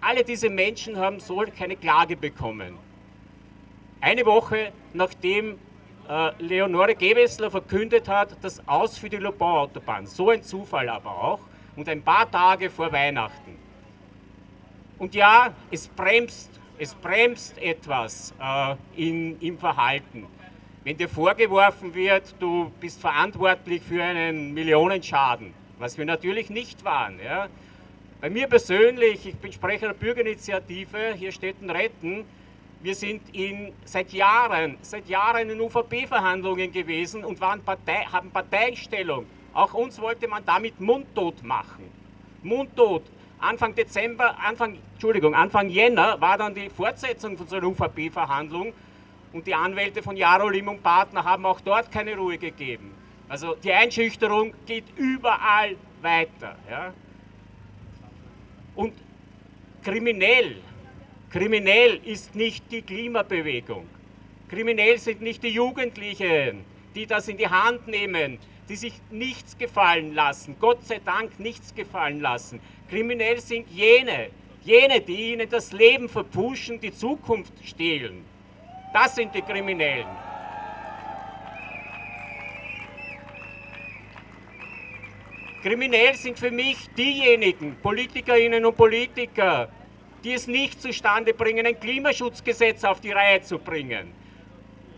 [0.00, 2.89] Alle diese Menschen haben so keine Klage bekommen.
[4.00, 5.58] Eine Woche nachdem
[6.08, 11.40] äh, Leonore Gewessler verkündet hat, das Aus für die Lobauautobahn, so ein Zufall aber auch,
[11.76, 13.56] und ein paar Tage vor Weihnachten.
[14.98, 20.26] Und ja, es bremst, es bremst etwas äh, in, im Verhalten.
[20.82, 27.20] Wenn dir vorgeworfen wird, du bist verantwortlich für einen Millionenschaden, was wir natürlich nicht waren.
[27.22, 27.48] Ja.
[28.20, 32.24] Bei mir persönlich, ich bin Sprecher der Bürgerinitiative, hier steht ein Retten,
[32.82, 39.26] wir sind in, seit Jahren, seit Jahren in UVP-Verhandlungen gewesen und waren Partei, haben Parteistellung.
[39.52, 41.84] Auch uns wollte man damit mundtot machen.
[42.42, 43.02] Mundtot.
[43.38, 48.72] Anfang Dezember, Anfang, Entschuldigung, Anfang Jänner war dann die Fortsetzung von so einer UVP-Verhandlung
[49.32, 52.92] und die Anwälte von Jarolim und Partner haben auch dort keine Ruhe gegeben.
[53.28, 56.56] Also die Einschüchterung geht überall weiter.
[56.68, 56.92] Ja?
[58.74, 58.92] Und
[59.82, 60.56] kriminell,
[61.30, 63.86] kriminell ist nicht die Klimabewegung.
[64.48, 66.64] Kriminell sind nicht die Jugendlichen,
[66.94, 68.38] die das in die Hand nehmen,
[68.68, 72.60] die sich nichts gefallen lassen, Gott sei Dank nichts gefallen lassen.
[72.88, 74.30] Kriminell sind jene,
[74.64, 78.24] jene, die ihnen das Leben verpfuschen, die Zukunft stehlen.
[78.92, 80.06] Das sind die Kriminellen.
[85.62, 89.68] Kriminell sind für mich diejenigen Politikerinnen und Politiker,
[90.24, 94.12] die es nicht zustande bringen, ein Klimaschutzgesetz auf die Reihe zu bringen.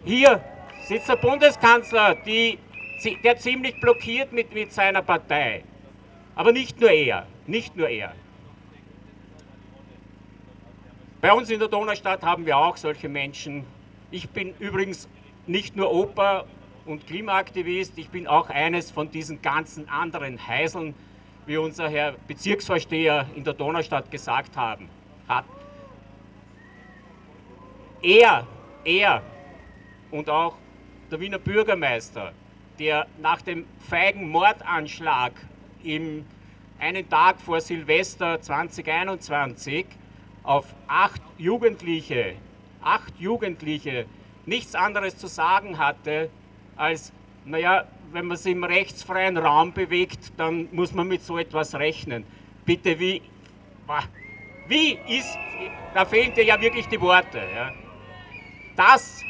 [0.05, 0.43] Hier
[0.87, 2.59] sitzt der Bundeskanzler, die,
[3.23, 5.63] der ziemlich blockiert mit, mit seiner Partei.
[6.35, 8.15] Aber nicht nur er, nicht nur er.
[11.21, 13.65] Bei uns in der Donaustadt haben wir auch solche Menschen,
[14.11, 15.09] ich bin übrigens
[15.47, 16.47] nicht nur Oper
[16.85, 20.95] und Klimaaktivist, ich bin auch eines von diesen ganzen anderen Heiseln,
[21.47, 24.89] wie unser Herr Bezirksvorsteher in der Donaustadt gesagt haben,
[28.03, 28.47] Er,
[28.85, 29.23] er
[30.11, 30.57] und auch
[31.11, 32.33] der Wiener Bürgermeister,
[32.79, 35.33] der nach dem feigen Mordanschlag
[35.85, 36.25] im
[36.79, 39.87] einen Tag vor Silvester 2021
[40.43, 42.35] auf acht Jugendliche
[42.83, 44.07] acht Jugendliche
[44.45, 46.29] nichts anderes zu sagen hatte,
[46.77, 47.13] als,
[47.45, 52.25] naja, wenn man sich im rechtsfreien Raum bewegt, dann muss man mit so etwas rechnen.
[52.65, 53.23] Bitte, wie,
[54.69, 55.37] wie ist,
[55.95, 57.39] da fehlen dir ja wirklich die Worte.
[57.55, 57.73] Ja.
[58.77, 59.23] Das,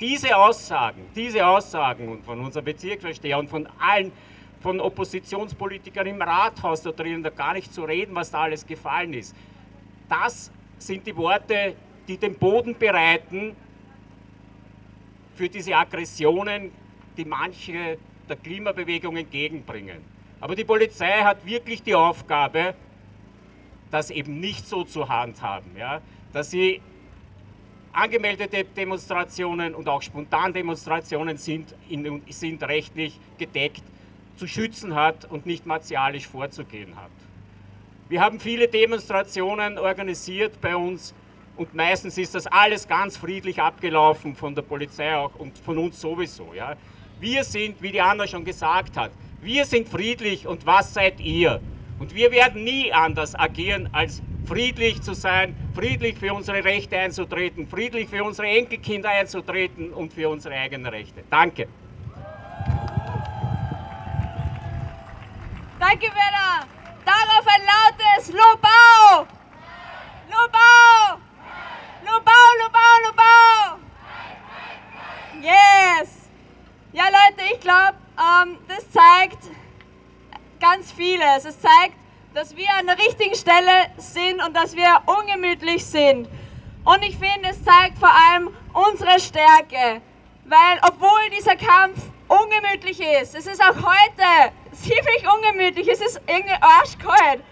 [0.00, 4.12] diese Aussagen, diese Aussagen von unserem Bezirksvorsteher und von allen,
[4.60, 9.14] von Oppositionspolitikern im Rathaus da drinnen, da gar nicht zu reden, was da alles gefallen
[9.14, 9.34] ist.
[10.08, 11.74] Das sind die Worte,
[12.06, 13.56] die den Boden bereiten
[15.34, 16.70] für diese Aggressionen,
[17.16, 19.98] die manche der Klimabewegung entgegenbringen.
[20.40, 22.74] Aber die Polizei hat wirklich die Aufgabe,
[23.90, 26.00] das eben nicht so zu handhaben, ja?
[26.32, 26.80] dass sie
[27.92, 33.82] angemeldete Demonstrationen und auch Spontandemonstrationen sind, in, sind rechtlich gedeckt,
[34.36, 37.10] zu schützen hat und nicht martialisch vorzugehen hat.
[38.08, 41.14] Wir haben viele Demonstrationen organisiert bei uns
[41.56, 46.00] und meistens ist das alles ganz friedlich abgelaufen von der Polizei auch und von uns
[46.00, 46.54] sowieso.
[46.54, 46.76] Ja.
[47.18, 49.10] Wir sind, wie die Anna schon gesagt hat,
[49.42, 51.62] Wir sind friedlich und was seid ihr?
[52.00, 57.68] Und wir werden nie anders agieren, als friedlich zu sein, friedlich für unsere Rechte einzutreten,
[57.68, 61.22] friedlich für unsere Enkelkinder einzutreten und für unsere eigenen Rechte.
[61.28, 61.68] Danke.
[65.78, 66.66] Danke, Werner.
[67.04, 69.26] Darauf ein lautes Lobau.
[70.30, 71.20] Lobau.
[72.06, 73.78] Lobau, Lobau, Lobau.
[75.42, 76.30] Yes.
[76.92, 79.59] Ja, Leute, ich glaube, ähm, das zeigt
[80.60, 81.44] ganz vieles.
[81.44, 81.96] Es zeigt,
[82.34, 86.28] dass wir an der richtigen Stelle sind und dass wir ungemütlich sind.
[86.84, 90.00] Und ich finde, es zeigt vor allem unsere Stärke.
[90.44, 96.56] Weil obwohl dieser Kampf ungemütlich ist, es ist auch heute ziemlich ungemütlich, es ist irgendwie
[96.60, 97.42] arschkalt.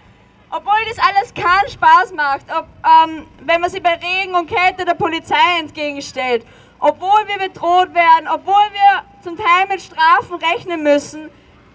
[0.51, 4.83] Obwohl das alles keinen Spaß macht, ob, ähm, wenn man sich bei Regen und Kälte
[4.83, 6.45] der Polizei entgegenstellt,
[6.79, 11.29] obwohl wir bedroht werden, obwohl wir zum Teil mit Strafen rechnen müssen,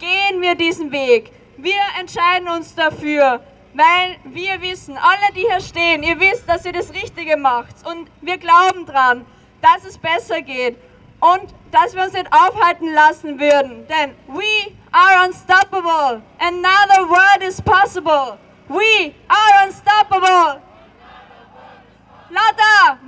[0.04, 1.32] gehen wir diesen Weg.
[1.56, 3.40] Wir entscheiden uns dafür,
[3.72, 8.10] weil wir wissen, alle, die hier stehen, ihr wisst, dass ihr das Richtige macht und
[8.20, 9.24] wir glauben dran,
[9.62, 10.76] dass es besser geht
[11.20, 13.86] und dass wir uns nicht aufhalten lassen würden.
[13.88, 16.22] Denn we are unstoppable.
[16.38, 18.38] Another world is possible.
[18.68, 20.60] We are unstoppable.
[22.30, 22.98] Lauter,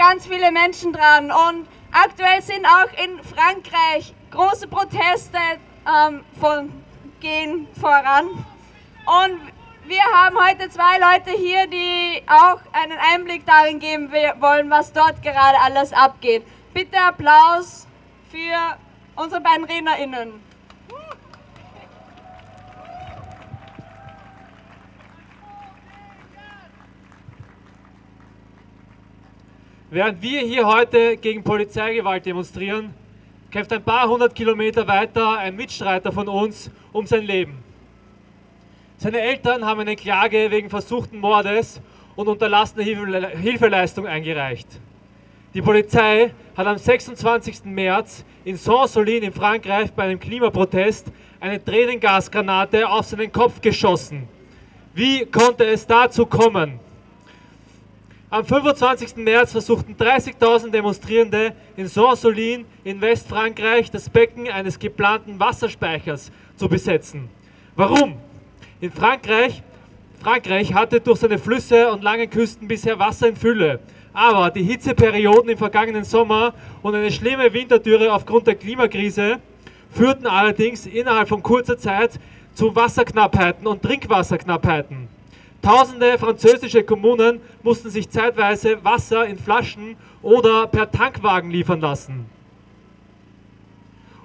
[0.00, 1.30] ganz viele Menschen dran.
[1.30, 5.38] Und aktuell sind auch in Frankreich große Proteste
[5.86, 6.72] ähm, von,
[7.20, 8.28] gehen voran.
[9.04, 9.40] Und
[9.86, 14.10] wir haben heute zwei Leute hier, die auch einen Einblick darin geben
[14.40, 16.44] wollen, was dort gerade alles abgeht.
[16.72, 17.86] Bitte Applaus
[18.30, 18.78] für
[19.16, 20.49] unsere beiden RednerInnen.
[29.92, 32.94] Während wir hier heute gegen Polizeigewalt demonstrieren,
[33.50, 37.58] kämpft ein paar hundert Kilometer weiter ein Mitstreiter von uns um sein Leben.
[38.98, 41.80] Seine Eltern haben eine Klage wegen versuchten Mordes
[42.14, 44.68] und unterlassener Hilfeleistung eingereicht.
[45.54, 47.64] Die Polizei hat am 26.
[47.64, 54.28] März in Saint-Solin in Frankreich bei einem Klimaprotest eine Tränengasgranate auf seinen Kopf geschossen.
[54.94, 56.78] Wie konnte es dazu kommen?
[58.32, 59.16] Am 25.
[59.16, 67.28] März versuchten 30.000 Demonstrierende in Saint-Solin in Westfrankreich das Becken eines geplanten Wasserspeichers zu besetzen.
[67.74, 68.14] Warum?
[68.80, 69.64] In Frankreich,
[70.22, 73.80] Frankreich hatte durch seine Flüsse und langen Küsten bisher Wasser in Fülle.
[74.12, 79.40] Aber die Hitzeperioden im vergangenen Sommer und eine schlimme Winterdürre aufgrund der Klimakrise
[79.90, 82.12] führten allerdings innerhalb von kurzer Zeit
[82.54, 85.08] zu Wasserknappheiten und Trinkwasserknappheiten.
[85.62, 92.24] Tausende französische Kommunen mussten sich zeitweise Wasser in Flaschen oder per Tankwagen liefern lassen.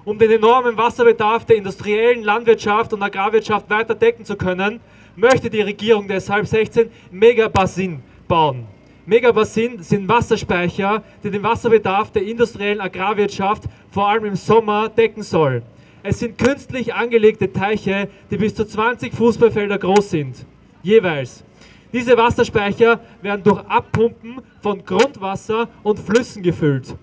[0.06, 4.80] Um den enormen Wasserbedarf der industriellen Landwirtschaft und Agrarwirtschaft weiter decken zu können,
[5.14, 8.66] möchte die Regierung deshalb 16 Megabassin bauen.
[9.04, 15.62] Megabassin sind Wasserspeicher, die den Wasserbedarf der industriellen Agrarwirtschaft vor allem im Sommer decken soll.
[16.02, 20.46] Es sind künstlich angelegte Teiche, die bis zu 20 Fußballfelder groß sind
[20.86, 21.44] jeweils.
[21.92, 26.94] Diese Wasserspeicher werden durch Abpumpen von Grundwasser und Flüssen gefüllt.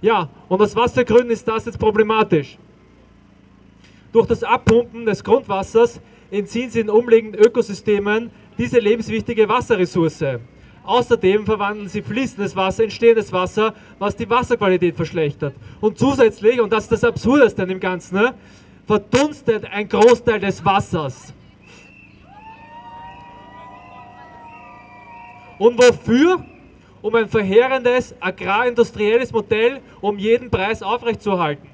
[0.00, 2.58] Ja, und aus was für Gründen ist das jetzt problematisch?
[4.12, 10.40] Durch das Abpumpen des Grundwassers entziehen sie den umliegenden Ökosystemen diese lebenswichtige Wasserressource.
[10.84, 15.54] Außerdem verwandeln sie fließendes Wasser in stehendes Wasser, was die Wasserqualität verschlechtert.
[15.80, 18.30] Und zusätzlich, und das ist das Absurdeste an dem Ganzen,
[18.86, 21.34] verdunstet ein Großteil des Wassers.
[25.58, 26.44] Und wofür?
[27.00, 31.68] Um ein verheerendes agrarindustrielles Modell um jeden Preis aufrechtzuerhalten.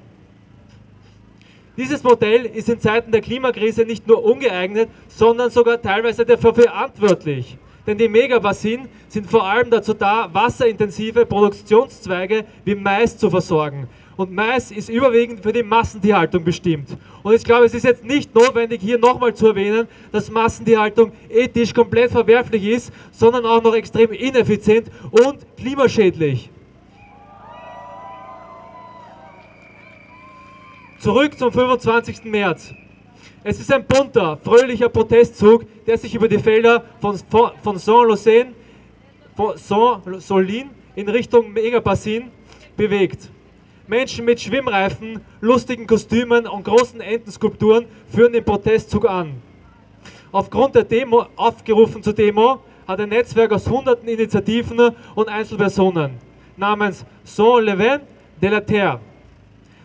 [1.76, 7.56] Dieses Modell ist in Zeiten der Klimakrise nicht nur ungeeignet, sondern sogar teilweise dafür verantwortlich.
[7.86, 13.88] Denn die Megabassinen sind vor allem dazu da, wasserintensive Produktionszweige wie Mais zu versorgen.
[14.16, 16.88] Und Mais ist überwiegend für die Massentierhaltung bestimmt.
[17.22, 21.74] Und ich glaube, es ist jetzt nicht notwendig, hier nochmal zu erwähnen, dass Massentierhaltung ethisch
[21.74, 26.50] komplett verwerflich ist, sondern auch noch extrem ineffizient und klimaschädlich.
[31.00, 32.24] Zurück zum 25.
[32.24, 32.72] März.
[33.42, 37.18] Es ist ein bunter, fröhlicher Protestzug, der sich über die Felder von,
[37.62, 38.52] von Saint-Lausanne,
[39.56, 42.30] Saint-Solin in Richtung Megabassin
[42.76, 43.28] bewegt.
[43.86, 49.34] Menschen mit Schwimmreifen, lustigen Kostümen und großen Entenskulpturen führen den Protestzug an.
[50.32, 56.12] Aufgrund der Demo, aufgerufen zur Demo, hat ein Netzwerk aus hunderten Initiativen und Einzelpersonen
[56.56, 58.00] namens Saint-Levin
[58.40, 59.00] de la Terre.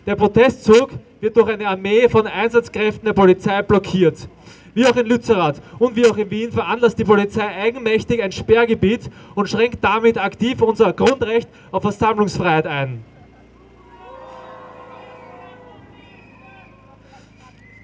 [0.06, 4.28] Der Protestzug wird durch eine Armee von Einsatzkräften der Polizei blockiert.
[4.72, 9.10] Wie auch in Lützerath und wie auch in Wien veranlasst die Polizei eigenmächtig ein Sperrgebiet
[9.34, 13.04] und schränkt damit aktiv unser Grundrecht auf Versammlungsfreiheit ein.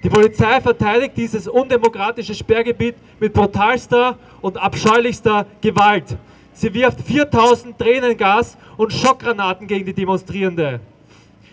[0.07, 6.15] Die Polizei verteidigt dieses undemokratische Sperrgebiet mit brutalster und abscheulichster Gewalt.
[6.53, 10.79] Sie wirft 4000 Tränengas und Schockgranaten gegen die Demonstrierenden.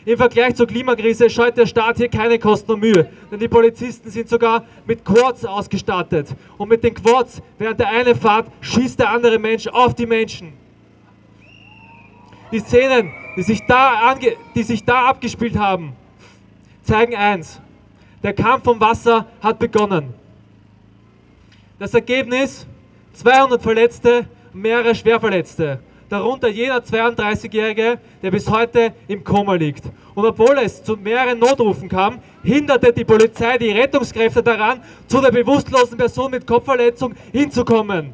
[0.05, 4.09] Im Vergleich zur Klimakrise scheut der Staat hier keine Kosten und Mühe, denn die Polizisten
[4.09, 6.29] sind sogar mit Quads ausgestattet.
[6.57, 10.53] Und mit den Quads während der einen Fahrt schießt der andere Mensch auf die Menschen.
[12.53, 14.15] Die Szenen, die sich da,
[14.55, 15.95] die sich da abgespielt haben,
[16.85, 17.61] zeigen eins.
[18.25, 20.13] Der Kampf um Wasser hat begonnen.
[21.79, 22.67] Das Ergebnis?
[23.13, 25.79] 200 Verletzte, mehrere Schwerverletzte
[26.15, 29.85] darunter jener 32-Jährige, der bis heute im Koma liegt.
[30.15, 35.33] Und obwohl es zu mehreren Notrufen kam, hinderte die Polizei die Rettungskräfte daran, zu der
[35.33, 38.13] bewusstlosen Person mit Kopfverletzung hinzukommen.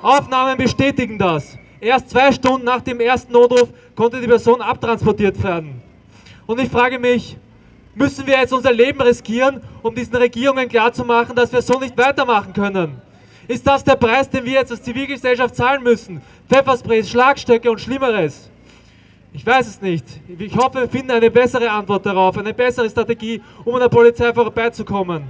[0.00, 1.58] Aufnahmen bestätigen das.
[1.80, 5.82] Erst zwei Stunden nach dem ersten Notruf konnte die Person abtransportiert werden.
[6.46, 7.36] Und ich frage mich,
[7.94, 12.52] müssen wir jetzt unser Leben riskieren, um diesen Regierungen klarzumachen, dass wir so nicht weitermachen
[12.52, 13.00] können?
[13.48, 16.22] Ist das der Preis, den wir jetzt als Zivilgesellschaft zahlen müssen?
[16.48, 18.48] Pfeffersprays, Schlagstöcke und Schlimmeres?
[19.34, 20.04] Ich weiß es nicht.
[20.38, 24.32] Ich hoffe, wir finden eine bessere Antwort darauf, eine bessere Strategie, um an der Polizei
[24.32, 25.24] vorbeizukommen.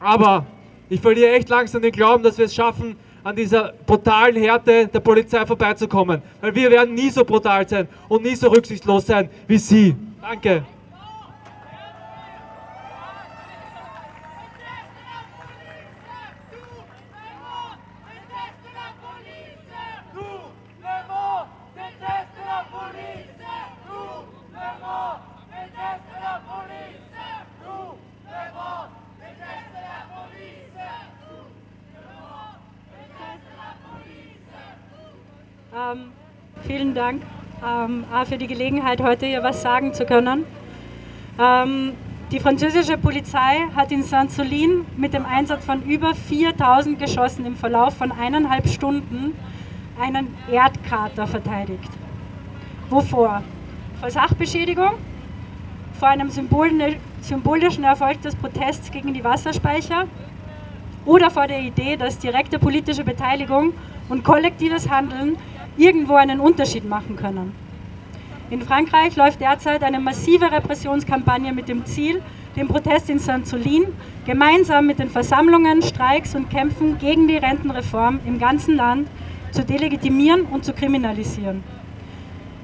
[0.00, 0.46] Aber
[0.88, 5.00] ich verliere echt langsam den Glauben, dass wir es schaffen, an dieser brutalen Härte der
[5.00, 6.22] Polizei vorbeizukommen.
[6.40, 9.94] Weil wir werden nie so brutal sein und nie so rücksichtslos sein wie Sie.
[10.20, 10.64] Danke.
[35.74, 36.12] Ähm,
[36.68, 37.22] vielen Dank
[37.66, 40.44] ähm, für die Gelegenheit, heute hier was sagen zu können.
[41.36, 41.94] Ähm,
[42.30, 47.96] die französische Polizei hat in Saint-Solin mit dem Einsatz von über 4000 Geschossen im Verlauf
[47.96, 49.34] von eineinhalb Stunden
[50.00, 51.90] einen Erdkrater verteidigt.
[52.88, 53.42] Wovor?
[53.98, 54.92] Vor Sachbeschädigung,
[55.98, 60.04] vor einem symbolischen Erfolg des Protests gegen die Wasserspeicher
[61.04, 63.74] oder vor der Idee, dass direkte politische Beteiligung
[64.08, 65.36] und kollektives Handeln
[65.76, 67.54] irgendwo einen Unterschied machen können.
[68.50, 72.22] In Frankreich läuft derzeit eine massive Repressionskampagne mit dem Ziel,
[72.56, 73.86] den Protest in Saint-Solin
[74.26, 79.08] gemeinsam mit den Versammlungen, Streiks und Kämpfen gegen die Rentenreform im ganzen Land
[79.50, 81.64] zu delegitimieren und zu kriminalisieren.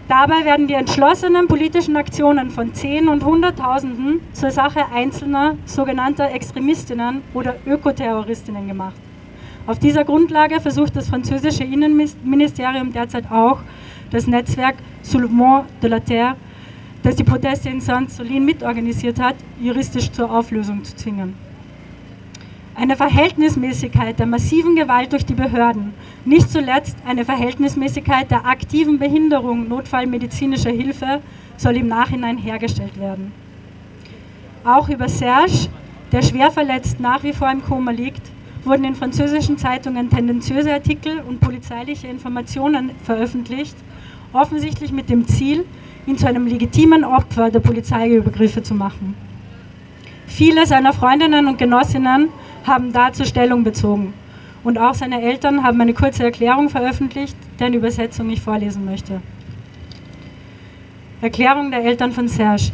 [0.06, 7.22] Dabei werden die entschlossenen politischen Aktionen von Zehn und Hunderttausenden zur Sache einzelner sogenannter Extremistinnen
[7.32, 9.00] oder Ökoterroristinnen gemacht.
[9.66, 13.60] Auf dieser Grundlage versucht das französische Innenministerium derzeit auch,
[14.10, 16.36] das Netzwerk Soulèvement de la Terre,
[17.02, 21.34] das die Proteste in Saint-Solin mitorganisiert hat, juristisch zur Auflösung zu zwingen.
[22.74, 25.92] Eine Verhältnismäßigkeit der massiven Gewalt durch die Behörden,
[26.24, 31.20] nicht zuletzt eine Verhältnismäßigkeit der aktiven Behinderung notfallmedizinischer Hilfe
[31.56, 33.32] soll im Nachhinein hergestellt werden.
[34.64, 35.68] Auch über Serge,
[36.12, 38.22] der schwer verletzt nach wie vor im Koma liegt,
[38.64, 43.76] wurden in französischen Zeitungen tendenziöse Artikel und polizeiliche Informationen veröffentlicht,
[44.32, 45.64] offensichtlich mit dem Ziel,
[46.06, 49.14] ihn zu einem legitimen Opfer der Polizeiübergriffe zu machen.
[50.26, 52.28] Viele seiner Freundinnen und Genossinnen
[52.64, 54.14] haben dazu Stellung bezogen
[54.62, 59.20] und auch seine Eltern haben eine kurze Erklärung veröffentlicht, deren Übersetzung ich vorlesen möchte.
[61.20, 62.72] Erklärung der Eltern von Serge.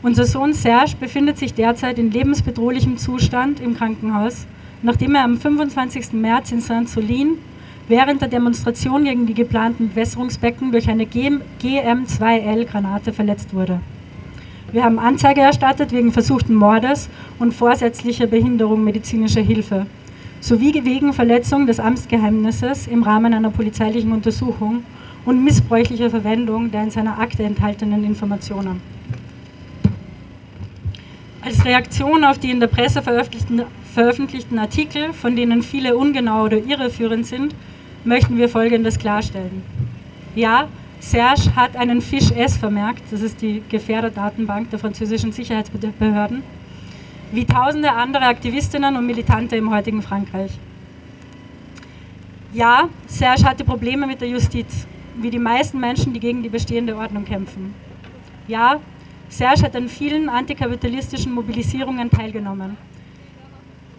[0.00, 4.46] Unser Sohn Serge befindet sich derzeit in lebensbedrohlichem Zustand im Krankenhaus,
[4.80, 6.12] nachdem er am 25.
[6.12, 7.38] März in Saint-Solin
[7.88, 13.80] während der Demonstration gegen die geplanten Wässerungsbecken durch eine GM2L-Granate verletzt wurde.
[14.70, 17.08] Wir haben Anzeige erstattet wegen versuchten Mordes
[17.40, 19.86] und vorsätzlicher Behinderung medizinischer Hilfe
[20.40, 24.84] sowie wegen Verletzung des Amtsgeheimnisses im Rahmen einer polizeilichen Untersuchung
[25.24, 28.97] und missbräuchlicher Verwendung der in seiner Akte enthaltenen Informationen.
[31.48, 33.62] Als Reaktion auf die in der Presse veröffentlichten,
[33.94, 37.54] veröffentlichten Artikel, von denen viele ungenau oder irreführend sind,
[38.04, 39.62] möchten wir Folgendes klarstellen.
[40.34, 40.68] Ja,
[41.00, 46.42] Serge hat einen Fisch S vermerkt, das ist die Gefährderdatenbank der französischen Sicherheitsbehörden,
[47.32, 50.50] wie tausende andere Aktivistinnen und Militante im heutigen Frankreich.
[52.52, 54.86] Ja, Serge hatte Probleme mit der Justiz,
[55.16, 57.74] wie die meisten Menschen, die gegen die bestehende Ordnung kämpfen.
[58.48, 58.80] Ja,
[59.28, 62.76] Serge hat an vielen antikapitalistischen Mobilisierungen teilgenommen.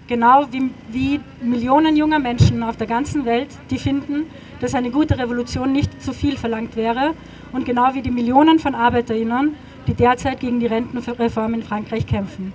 [0.07, 4.25] Genau wie, wie, Millionen junger Menschen auf der ganzen Welt, die finden,
[4.59, 7.13] dass eine gute Revolution nicht zu viel verlangt wäre.
[7.51, 9.53] Und genau wie die Millionen von ArbeiterInnen,
[9.85, 12.53] die derzeit gegen die Rentenreform in Frankreich kämpfen.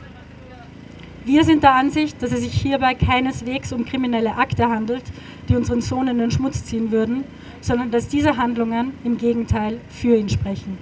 [1.25, 5.05] Wir sind der Ansicht, dass es sich hierbei keineswegs um kriminelle Akte handelt,
[5.49, 7.25] die unseren Sohn in den Schmutz ziehen würden,
[7.61, 10.77] sondern dass diese Handlungen im Gegenteil für ihn sprechen.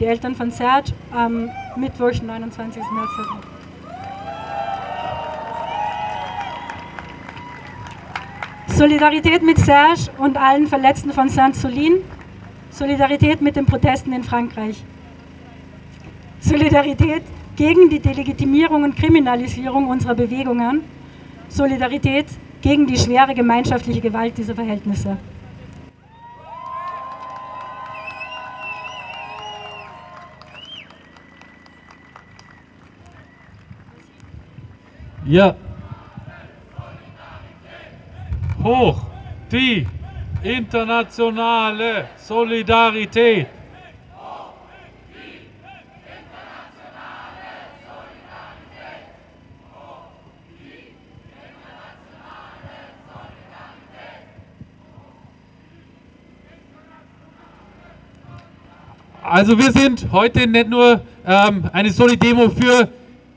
[0.00, 2.82] Die Eltern von Serge am Mittwoch, 29.
[2.90, 3.10] März.
[8.68, 11.96] Solidarität mit Serge und allen Verletzten von Saint-Soulin.
[12.70, 14.82] Solidarität mit den Protesten in Frankreich.
[16.40, 17.24] Solidarität
[17.56, 20.80] gegen die Delegitimierung und Kriminalisierung unserer Bewegungen.
[21.50, 22.24] Solidarität
[22.62, 25.18] gegen die schwere gemeinschaftliche Gewalt dieser Verhältnisse.
[35.30, 35.54] Ja.
[38.64, 39.00] Hoch
[39.52, 39.86] die
[40.42, 43.46] internationale Solidarität.
[59.22, 62.88] Also wir sind heute nicht nur ähm, eine Solidemo für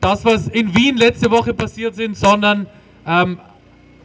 [0.03, 2.67] das, was in Wien letzte Woche passiert sind, sondern
[3.07, 3.39] ähm,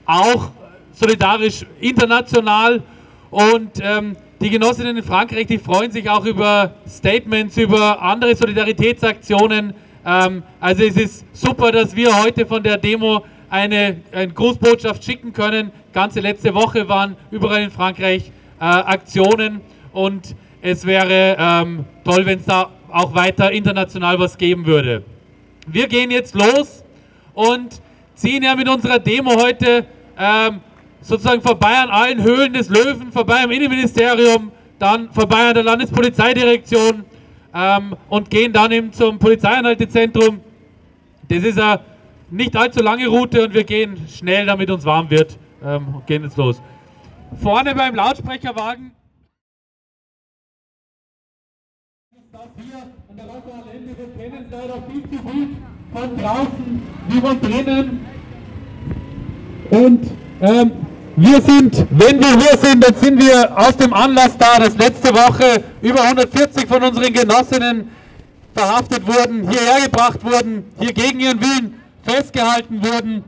[0.07, 0.51] auch
[0.93, 2.83] solidarisch international.
[3.31, 9.75] Und ähm, die Genossinnen in Frankreich, die freuen sich auch über Statements, über andere Solidaritätsaktionen.
[10.07, 15.33] Ähm, also es ist super, dass wir heute von der Demo eine, eine Grußbotschaft schicken
[15.33, 15.73] können.
[15.93, 18.31] Ganze letzte Woche waren überall in Frankreich
[18.61, 19.61] äh, Aktionen
[19.93, 25.03] und es wäre ähm, toll, wenn es da auch weiter international was geben würde.
[25.71, 26.83] Wir gehen jetzt los
[27.35, 27.81] und
[28.15, 29.87] ziehen ja mit unserer Demo heute
[30.19, 30.61] ähm,
[31.01, 37.05] sozusagen vorbei an allen Höhlen des Löwen, vorbei am Innenministerium, dann vorbei an der Landespolizeidirektion
[37.55, 40.41] ähm, und gehen dann eben zum Polizeianhaltezentrum.
[41.29, 41.81] Das ist eine
[42.31, 45.39] nicht allzu lange Route und wir gehen schnell, damit uns warm wird.
[45.63, 46.63] Ähm, gehen jetzt los.
[47.43, 48.93] Vorne beim Lautsprecherwagen
[52.57, 53.93] hier an der Rockweiler Ende,
[54.51, 55.49] wir kennen es leider viel zu gut
[55.93, 58.07] von draußen wie von drinnen.
[59.71, 60.73] Und ähm,
[61.17, 65.13] wir sind, wenn wir hier sind, dann sind wir aus dem Anlass da, dass letzte
[65.13, 67.91] Woche über 140 von unseren Genossinnen
[68.55, 73.25] verhaftet wurden, hierher gebracht wurden, hier gegen ihren Willen festgehalten wurden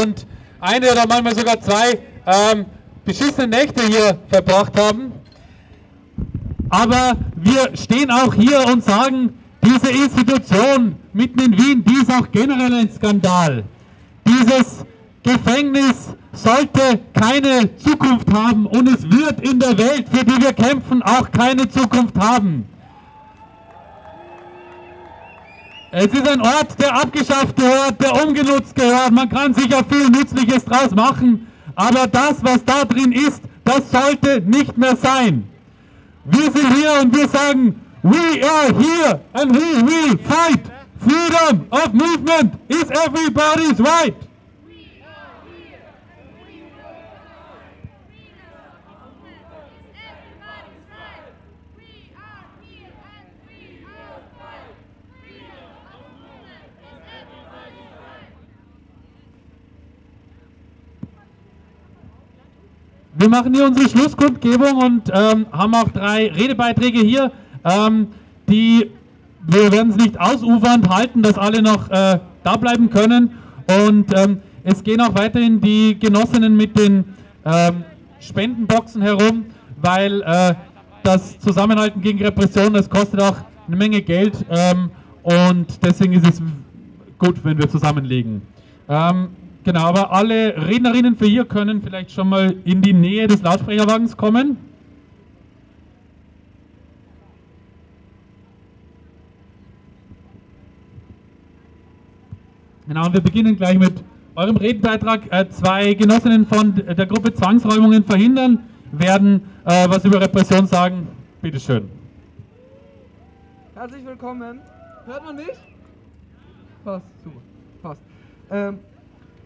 [0.00, 0.26] und
[0.60, 2.66] eine oder manchmal sogar zwei ähm,
[3.04, 5.12] beschissene Nächte hier verbracht haben.
[6.70, 9.34] Aber wir stehen auch hier und sagen,
[9.64, 13.64] diese Institution mitten in Wien, die ist auch generell ein Skandal.
[14.26, 14.84] Dieses
[15.22, 21.02] Gefängnis sollte keine Zukunft haben und es wird in der Welt, für die wir kämpfen,
[21.02, 22.66] auch keine Zukunft haben.
[25.92, 29.12] Es ist ein Ort, der abgeschafft gehört, der umgenutzt gehört.
[29.12, 31.46] Man kann sicher viel Nützliches draus machen,
[31.76, 35.48] aber das, was da drin ist, das sollte nicht mehr sein.
[36.24, 40.60] Wir sind hier und wir sagen, we are here and we will fight.
[40.98, 44.14] Freedom of movement is everybody's right.
[63.16, 67.32] Wir machen hier unsere Schlusskundgebung und ähm, haben auch drei Redebeiträge hier,
[67.64, 68.08] ähm,
[68.48, 68.90] die
[69.46, 73.30] wir werden es nicht ausufernd halten, dass alle noch äh, da bleiben können.
[73.86, 77.04] Und ähm, es gehen auch weiterhin die Genossinnen mit den
[77.44, 77.84] ähm,
[78.20, 79.44] Spendenboxen herum,
[79.82, 80.54] weil äh,
[81.02, 83.36] das Zusammenhalten gegen Repression, das kostet auch
[83.66, 84.90] eine Menge Geld ähm,
[85.22, 86.42] und deswegen ist es
[87.18, 88.40] gut, wenn wir zusammenlegen.
[88.88, 89.28] Ähm,
[89.64, 94.14] Genau, aber alle Rednerinnen für hier können vielleicht schon mal in die Nähe des Lautsprecherwagens
[94.14, 94.58] kommen.
[102.86, 103.94] Genau, und wir beginnen gleich mit
[104.34, 105.22] eurem Redenbeitrag.
[105.30, 108.58] Äh, zwei Genossinnen von der Gruppe Zwangsräumungen verhindern
[108.92, 111.08] werden äh, was über Repression sagen.
[111.40, 111.88] Bitte schön.
[113.74, 114.60] Herzlich willkommen.
[115.06, 115.56] Hört man mich?
[116.84, 117.40] Passt, super.
[117.82, 118.02] Passt.
[118.50, 118.78] Ähm,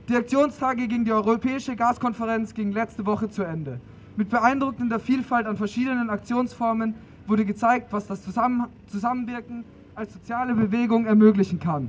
[0.09, 3.79] die Aktionstage gegen die Europäische Gaskonferenz gingen letzte Woche zu Ende.
[4.17, 6.95] Mit beeindruckender Vielfalt an verschiedenen Aktionsformen
[7.29, 9.65] wurde gezeigt, was das Zusammen Zusammenwirken
[9.95, 11.89] als soziale Bewegung ermöglichen kann.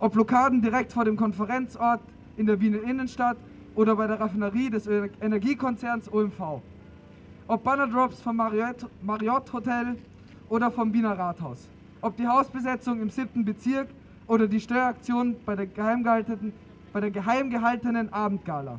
[0.00, 2.00] Ob Blockaden direkt vor dem Konferenzort
[2.36, 3.36] in der Wiener Innenstadt
[3.74, 6.62] oder bei der Raffinerie des Energiekonzerns OMV.
[7.48, 9.96] Ob Bannerdrops vom Marriott, Marriott Hotel
[10.48, 11.68] oder vom Wiener Rathaus.
[12.00, 13.44] Ob die Hausbesetzung im 7.
[13.44, 13.88] Bezirk
[14.28, 15.66] oder die Störaktion bei der
[16.92, 18.78] bei der geheim gehaltenen Abendgala.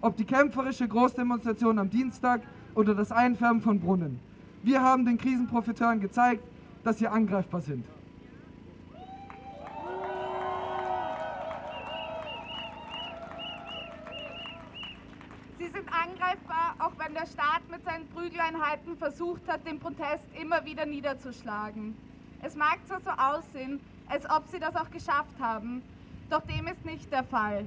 [0.00, 2.42] Ob die kämpferische Großdemonstration am Dienstag
[2.74, 4.18] oder das Einfärben von Brunnen.
[4.64, 6.42] Wir haben den Krisenprofiteuren gezeigt,
[6.82, 7.84] dass sie angreifbar sind.
[17.06, 21.96] Wenn der Staat mit seinen Prügeleinheiten versucht hat, den Protest immer wieder niederzuschlagen.
[22.42, 25.82] Es mag zwar so aussehen, als ob sie das auch geschafft haben,
[26.30, 27.64] doch dem ist nicht der Fall.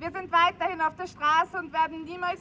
[0.00, 2.40] Wir sind weiterhin auf der Straße und werden niemals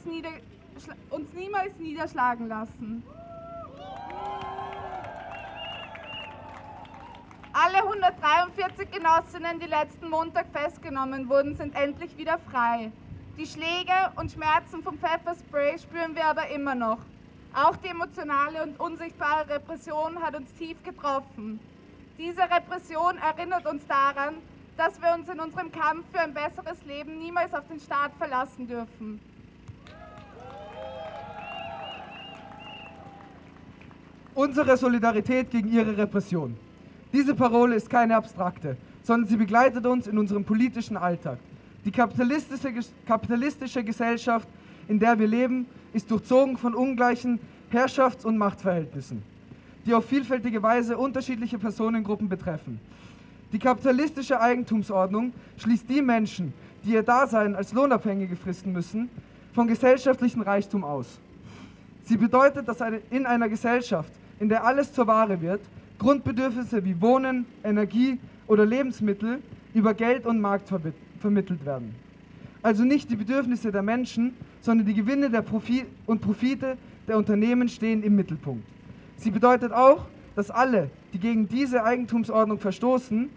[1.11, 3.03] uns niemals niederschlagen lassen.
[7.53, 12.91] Alle 143 Genossinnen, die letzten Montag festgenommen wurden, sind endlich wieder frei.
[13.39, 16.97] Die Schläge und Schmerzen vom Pfefferspray spüren wir aber immer noch.
[17.53, 21.57] Auch die emotionale und unsichtbare Repression hat uns tief getroffen.
[22.17, 24.35] Diese Repression erinnert uns daran,
[24.75, 28.67] dass wir uns in unserem Kampf für ein besseres Leben niemals auf den Staat verlassen
[28.67, 29.21] dürfen.
[34.35, 36.57] Unsere Solidarität gegen ihre Repression.
[37.13, 41.39] Diese Parole ist keine abstrakte, sondern sie begleitet uns in unserem politischen Alltag.
[41.86, 42.73] Die kapitalistische,
[43.05, 44.47] kapitalistische Gesellschaft,
[44.88, 47.39] in der wir leben, ist durchzogen von ungleichen
[47.71, 49.23] Herrschafts- und Machtverhältnissen,
[49.86, 52.80] die auf vielfältige Weise unterschiedliche Personengruppen betreffen.
[53.53, 56.53] Die kapitalistische Eigentumsordnung schließt die Menschen,
[56.84, 59.09] die ihr Dasein als Lohnabhängige fristen müssen,
[59.53, 61.19] von gesellschaftlichem Reichtum aus.
[62.03, 62.77] Sie bedeutet, dass
[63.09, 65.61] in einer Gesellschaft, in der alles zur Ware wird,
[65.97, 69.41] Grundbedürfnisse wie Wohnen, Energie oder Lebensmittel
[69.73, 71.95] über Geld und Markt verbinden vermittelt werden.
[72.61, 77.70] Also nicht die Bedürfnisse der Menschen, sondern die Gewinne der Profi und Profite der Unternehmen
[77.70, 78.65] stehen im Mittelpunkt.
[79.17, 80.05] Sie bedeutet auch,
[80.36, 83.30] dass alle, die gegen diese Eigentumsordnung verstoßen,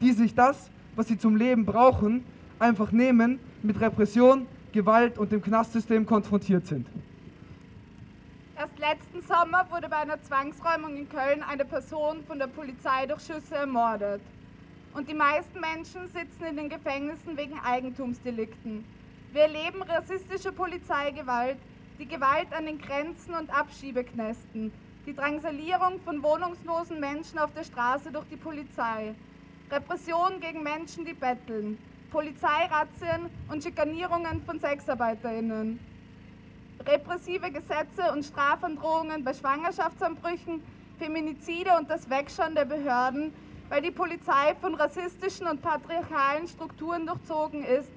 [0.00, 2.24] die sich das, was sie zum Leben brauchen,
[2.58, 6.86] einfach nehmen, mit Repression, Gewalt und dem Knastsystem konfrontiert sind.
[8.56, 13.22] Erst letzten Sommer wurde bei einer Zwangsräumung in Köln eine Person von der Polizei durch
[13.22, 14.20] Schüsse ermordet.
[14.94, 18.84] Und die meisten Menschen sitzen in den Gefängnissen wegen Eigentumsdelikten.
[19.32, 21.56] Wir erleben rassistische Polizeigewalt,
[21.98, 24.70] die Gewalt an den Grenzen und Abschiebeknästen,
[25.06, 29.14] die Drangsalierung von wohnungslosen Menschen auf der Straße durch die Polizei,
[29.70, 31.78] Repression gegen Menschen, die betteln,
[32.10, 35.80] Polizeirazzien und Schikanierungen von SexarbeiterInnen,
[36.86, 40.62] repressive Gesetze und Strafandrohungen bei Schwangerschaftsanbrüchen,
[40.98, 43.32] Feminizide und das Wegschauen der Behörden
[43.72, 47.88] weil die Polizei von rassistischen und patriarchalen Strukturen durchzogen ist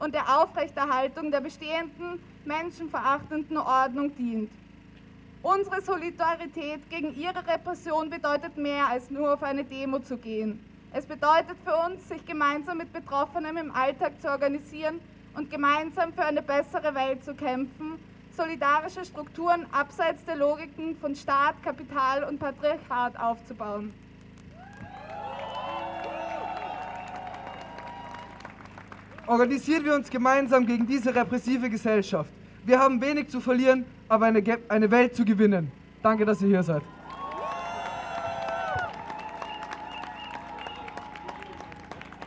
[0.00, 4.50] und der Aufrechterhaltung der bestehenden menschenverachtenden Ordnung dient.
[5.40, 10.58] Unsere Solidarität gegen ihre Repression bedeutet mehr als nur auf eine Demo zu gehen.
[10.92, 14.98] Es bedeutet für uns, sich gemeinsam mit Betroffenen im Alltag zu organisieren
[15.36, 17.92] und gemeinsam für eine bessere Welt zu kämpfen,
[18.36, 23.94] solidarische Strukturen abseits der Logiken von Staat, Kapital und Patriarchat aufzubauen.
[29.26, 32.30] Organisieren wir uns gemeinsam gegen diese repressive Gesellschaft.
[32.64, 35.70] Wir haben wenig zu verlieren, aber eine, eine Welt zu gewinnen.
[36.02, 36.82] Danke, dass ihr hier seid.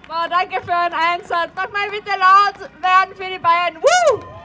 [0.07, 1.49] Wow, danke für euren Einsatz.
[1.55, 3.75] Nochmal bitte laut werden für die Bayern.
[3.81, 4.35] Woo!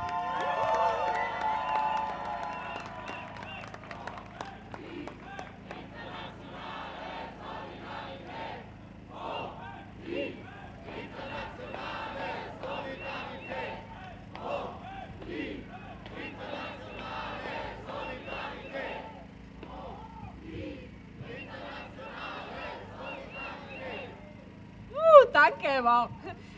[25.33, 26.09] danke, wow.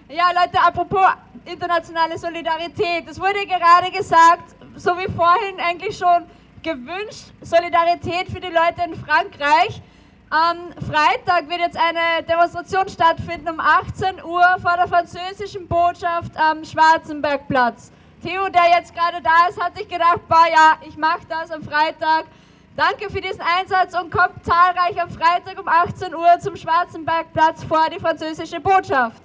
[0.09, 1.07] Ja, Leute, apropos
[1.45, 3.09] internationale Solidarität.
[3.09, 6.25] Es wurde gerade gesagt, so wie vorhin eigentlich schon
[6.63, 9.81] gewünscht, Solidarität für die Leute in Frankreich.
[10.31, 16.65] Am Freitag wird jetzt eine Demonstration stattfinden um 18 Uhr vor der französischen Botschaft am
[16.65, 17.93] Schwarzenbergplatz.
[18.23, 21.63] Theo, der jetzt gerade da ist, hat sich gedacht, boah ja, ich mache das am
[21.63, 22.27] Freitag.
[22.75, 27.91] Danke für diesen Einsatz und kommt zahlreich am Freitag um 18 Uhr zum Schwarzenbergplatz vor
[27.91, 29.21] die französische Botschaft.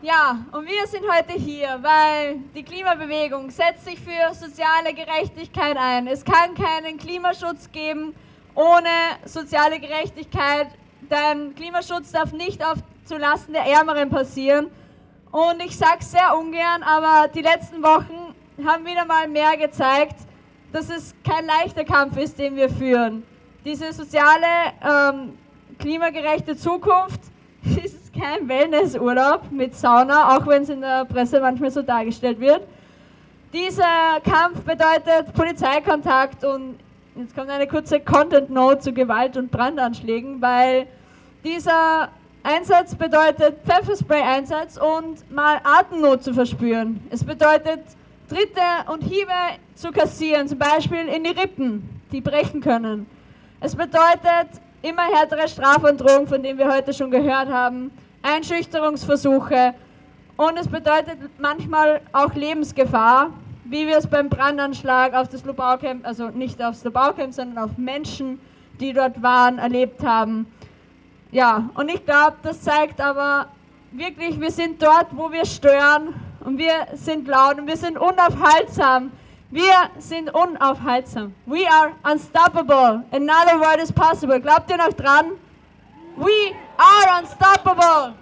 [0.00, 6.06] Ja, und wir sind heute hier, weil die Klimabewegung setzt sich für soziale Gerechtigkeit ein.
[6.06, 8.14] Es kann keinen Klimaschutz geben
[8.54, 8.88] ohne
[9.26, 10.68] soziale Gerechtigkeit,
[11.02, 14.70] denn Klimaschutz darf nicht auf zulasten der Ärmeren passieren.
[15.32, 18.34] Und ich sage sehr ungern, aber die letzten Wochen
[18.66, 20.16] haben wieder mal mehr gezeigt,
[20.72, 23.22] dass es kein leichter Kampf ist, den wir führen.
[23.64, 24.46] Diese soziale,
[24.82, 25.38] ähm,
[25.78, 27.20] klimagerechte Zukunft
[27.84, 32.62] ist kein Wellnessurlaub mit Sauna, auch wenn es in der Presse manchmal so dargestellt wird.
[33.52, 36.76] Dieser Kampf bedeutet Polizeikontakt und
[37.16, 40.86] jetzt kommt eine kurze Content Note zu Gewalt und Brandanschlägen, weil
[41.44, 42.10] dieser
[42.42, 46.98] Einsatz bedeutet Pfefferspray-Einsatz und mal Atemnot zu verspüren.
[47.10, 47.80] Es bedeutet
[48.30, 49.30] Tritte und Hiebe
[49.74, 53.06] zu kassieren, zum Beispiel in die Rippen, die brechen können.
[53.60, 54.48] Es bedeutet
[54.80, 57.90] immer härtere Strafandrohungen, von denen wir heute schon gehört haben,
[58.22, 59.74] Einschüchterungsversuche
[60.38, 63.30] und es bedeutet manchmal auch Lebensgefahr,
[63.64, 68.40] wie wir es beim Brandanschlag auf das Lubaucamp, also nicht aufs Lubaucamp, sondern auf Menschen,
[68.80, 70.46] die dort waren, erlebt haben.
[71.32, 73.46] Ja, und ich glaube, das zeigt aber
[73.92, 79.12] wirklich, wir sind dort, wo wir stören und wir sind laut und wir sind unaufhaltsam.
[79.50, 81.34] Wir sind unaufhaltsam.
[81.46, 83.04] We are unstoppable.
[83.12, 84.40] Another word is possible.
[84.40, 85.32] Glaubt ihr noch dran?
[86.16, 88.14] We are unstoppable.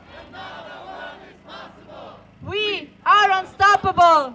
[2.42, 4.34] We are unstoppable.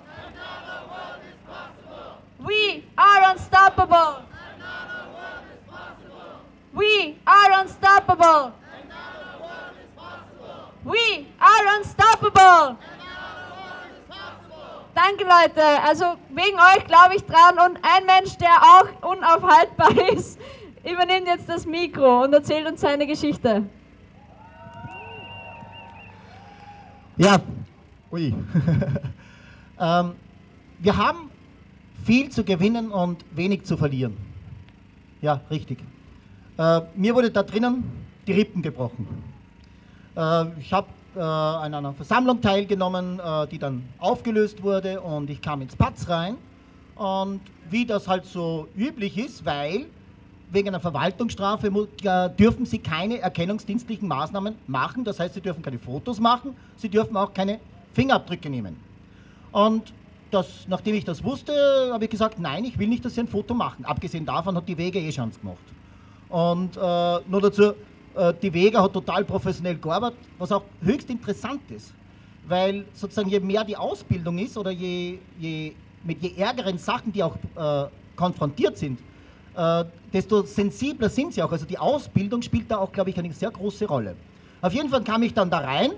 [2.40, 4.24] We are unstoppable.
[6.74, 8.54] We are unstoppable.
[10.84, 12.78] We are unstoppable.
[14.94, 15.64] Danke Leute.
[15.84, 20.40] Also wegen euch glaube ich dran und ein Mensch, der auch unaufhaltbar ist,
[20.84, 23.64] übernimmt jetzt das Mikro und erzählt uns seine Geschichte.
[27.18, 27.40] Ja,
[28.12, 28.34] ui.
[29.80, 30.14] ähm,
[30.80, 31.30] wir haben
[32.04, 34.18] viel zu gewinnen und wenig zu verlieren.
[35.22, 35.80] Ja, richtig.
[36.58, 37.84] Äh, mir wurde da drinnen
[38.28, 39.33] die Rippen gebrochen.
[40.16, 45.42] Äh, ich habe äh, an einer Versammlung teilgenommen, äh, die dann aufgelöst wurde und ich
[45.42, 46.38] kam ins Patz rein.
[46.96, 49.86] Und wie das halt so üblich ist, weil
[50.52, 51.72] wegen einer Verwaltungsstrafe
[52.38, 55.04] dürfen sie keine erkennungsdienstlichen Maßnahmen machen.
[55.04, 57.60] Das heißt, sie dürfen keine Fotos machen, sie dürfen auch keine
[57.94, 58.78] Fingerabdrücke nehmen.
[59.52, 59.92] Und
[60.30, 61.54] das, nachdem ich das wusste,
[61.92, 63.86] habe ich gesagt, nein, ich will nicht, dass sie ein Foto machen.
[63.86, 65.58] Abgesehen davon hat die Wege eh schon gemacht.
[66.30, 66.80] Und äh,
[67.28, 67.74] nur dazu,
[68.42, 71.94] die Wege hat total professionell gearbeitet, was auch höchst interessant ist.
[72.48, 77.24] Weil sozusagen je mehr die Ausbildung ist oder je, je mit je ärgeren Sachen, die
[77.24, 77.86] auch äh,
[78.16, 79.00] konfrontiert sind,
[79.56, 81.52] äh, desto sensibler sind sie auch.
[81.52, 84.16] Also die Ausbildung spielt da auch, glaube ich, eine sehr große Rolle.
[84.62, 85.92] Auf jeden Fall kam ich dann da rein.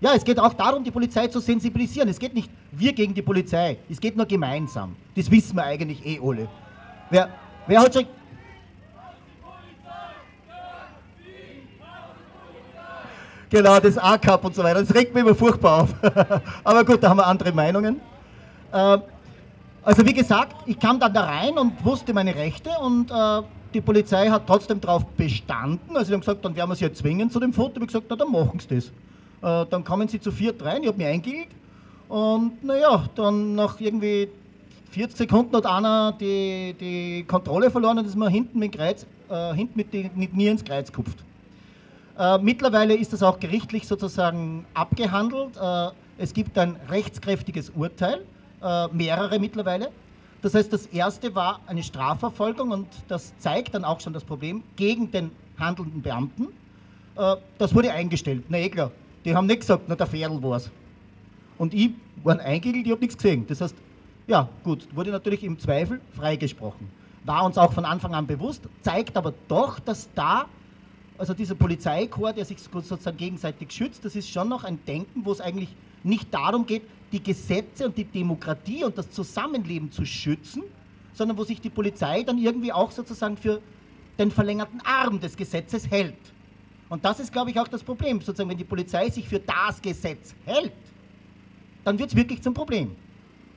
[0.00, 2.08] Ja, es geht auch darum, die Polizei zu sensibilisieren.
[2.08, 4.96] Es geht nicht wir gegen die Polizei, es geht nur gemeinsam.
[5.14, 6.48] Das wissen wir eigentlich eh alle.
[7.10, 7.28] Wer,
[7.66, 8.06] wer hat schon...
[13.54, 14.80] Genau, das A-Cup und so weiter.
[14.80, 15.94] Das regt mich immer furchtbar auf.
[16.64, 18.00] Aber gut, da haben wir andere Meinungen.
[18.72, 18.98] Äh,
[19.84, 23.42] also wie gesagt, ich kam dann da rein und wusste meine Rechte und äh,
[23.72, 25.96] die Polizei hat trotzdem darauf bestanden.
[25.96, 27.74] Also sie haben gesagt, dann werden wir sie ja zwingen zu dem Foto.
[27.74, 28.86] Ich habe gesagt, na dann machen sie das.
[28.86, 31.50] Äh, dann kommen sie zu viert rein, ich habe mich eingehielt
[32.08, 34.30] und naja, dann nach irgendwie
[34.90, 39.54] 40 Sekunden hat einer die, die Kontrolle verloren und ist mir hinten mit, Kreuz, äh,
[39.54, 41.18] hinten mit, die, mit mir ins Kreuz gekupft.
[42.18, 45.56] Äh, mittlerweile ist das auch gerichtlich sozusagen abgehandelt.
[45.56, 48.24] Äh, es gibt ein rechtskräftiges Urteil
[48.62, 49.90] äh, mehrere mittlerweile.
[50.42, 54.62] Das heißt, das erste war eine Strafverfolgung und das zeigt dann auch schon das Problem
[54.76, 56.48] gegen den handelnden Beamten.
[57.16, 58.44] Äh, das wurde eingestellt.
[58.48, 58.90] Na eh klar,
[59.24, 60.70] die haben nicht gesagt, na der Pferdl war's.
[61.58, 61.90] Und ich
[62.22, 63.44] war eingegelt, ich habe nichts gesehen.
[63.48, 63.74] Das heißt,
[64.26, 66.88] ja gut, wurde natürlich im Zweifel freigesprochen.
[67.24, 70.46] War uns auch von Anfang an bewusst, zeigt aber doch, dass da,
[71.16, 75.32] also dieser Polizeikorps, der sich sozusagen gegenseitig schützt, das ist schon noch ein Denken, wo
[75.32, 75.68] es eigentlich
[76.02, 80.62] nicht darum geht, die Gesetze und die Demokratie und das Zusammenleben zu schützen,
[81.14, 83.60] sondern wo sich die Polizei dann irgendwie auch sozusagen für
[84.18, 86.16] den verlängerten Arm des Gesetzes hält.
[86.88, 88.20] Und das ist, glaube ich, auch das Problem.
[88.20, 90.72] Sozusagen, wenn die Polizei sich für das Gesetz hält,
[91.84, 92.94] dann wird es wirklich zum Problem.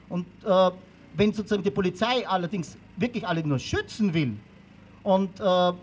[0.09, 0.71] Und äh,
[1.15, 4.37] wenn sozusagen die Polizei allerdings wirklich alle nur schützen will,
[5.07, 5.73] und äh,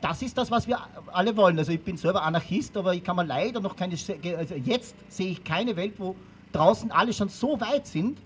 [0.00, 0.78] das ist das, was wir
[1.12, 1.58] alle wollen.
[1.58, 5.30] Also ich bin selber Anarchist, aber ich kann mir leider noch keine, also jetzt sehe
[5.30, 6.14] ich keine Welt, wo
[6.52, 8.18] draußen alle schon so weit sind,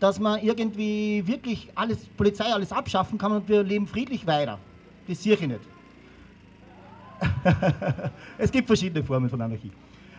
[0.00, 4.58] dass man irgendwie wirklich alles, Polizei alles abschaffen kann und wir leben friedlich weiter.
[5.08, 5.60] Das sehe ich nicht.
[8.38, 9.72] es gibt verschiedene Formen von Anarchie.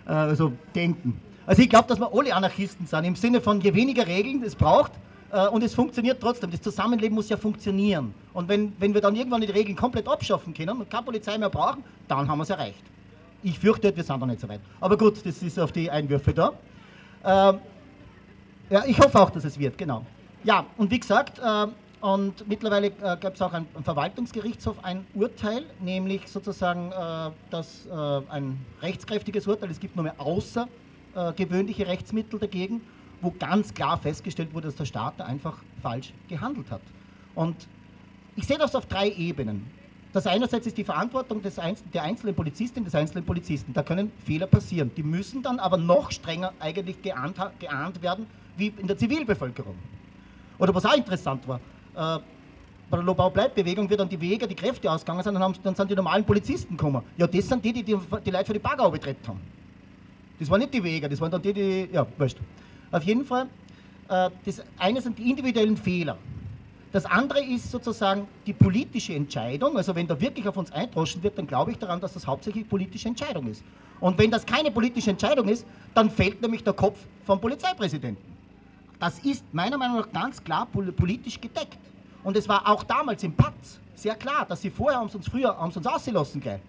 [0.07, 1.19] Äh, also denken.
[1.45, 4.55] Also ich glaube, dass wir alle Anarchisten sind, im Sinne von je weniger Regeln es
[4.55, 4.91] braucht,
[5.51, 6.51] und es funktioniert trotzdem.
[6.51, 8.13] Das Zusammenleben muss ja funktionieren.
[8.33, 11.49] Und wenn, wenn wir dann irgendwann die Regeln komplett abschaffen können und keine Polizei mehr
[11.49, 12.83] brauchen, dann haben wir es erreicht.
[13.43, 14.61] Ich fürchte, wir sind noch nicht so weit.
[14.79, 16.53] Aber gut, das ist auf die Einwürfe da.
[17.25, 17.59] Ähm,
[18.69, 20.05] ja, ich hoffe auch, dass es wird, genau.
[20.43, 21.67] Ja, und wie gesagt, äh,
[22.01, 27.85] und mittlerweile äh, gab es auch ein, ein, Verwaltungsgerichtshof ein Urteil, nämlich sozusagen äh, das,
[27.87, 29.71] äh, ein rechtskräftiges Urteil.
[29.71, 32.81] Es gibt nur mehr außergewöhnliche Rechtsmittel dagegen
[33.21, 36.81] wo ganz klar festgestellt wurde, dass der Staat einfach falsch gehandelt hat.
[37.35, 37.55] Und
[38.35, 39.65] ich sehe das auf drei Ebenen.
[40.13, 43.73] Das einerseits ist die Verantwortung des Einzel der einzelnen Polizistin, des einzelnen Polizisten.
[43.73, 44.91] Da können Fehler passieren.
[44.95, 49.75] Die müssen dann aber noch strenger eigentlich geahnt, geahnt werden, wie in der Zivilbevölkerung.
[50.59, 51.59] Oder was auch interessant war,
[51.95, 52.19] äh,
[52.89, 55.91] bei der Lobau-Bleib-Bewegung wird dann die Wege, die Kräfte ausgegangen sind, dann, haben, dann sind
[55.91, 57.03] die normalen Polizisten gekommen.
[57.17, 59.41] Ja, das sind die, die die, die Leute für die Bagger betreten haben.
[60.39, 62.37] Das waren nicht die Wege, das waren dann die, die, ja, wurscht.
[62.91, 63.47] Auf jeden Fall,
[64.09, 66.17] äh, das eine sind die individuellen Fehler.
[66.93, 69.77] Das andere ist sozusagen die politische Entscheidung.
[69.77, 72.67] Also wenn da wirklich auf uns eindroschen wird, dann glaube ich daran, dass das hauptsächlich
[72.67, 73.63] politische Entscheidung ist.
[73.99, 78.23] Und wenn das keine politische Entscheidung ist, dann fällt nämlich der Kopf vom Polizeipräsidenten.
[78.99, 81.77] Das ist meiner Meinung nach ganz klar politisch gedeckt.
[82.23, 85.27] Und es war auch damals im Patz sehr klar, dass sie vorher haben sie uns
[85.27, 86.61] früher haben sie uns ausgelassen gleich.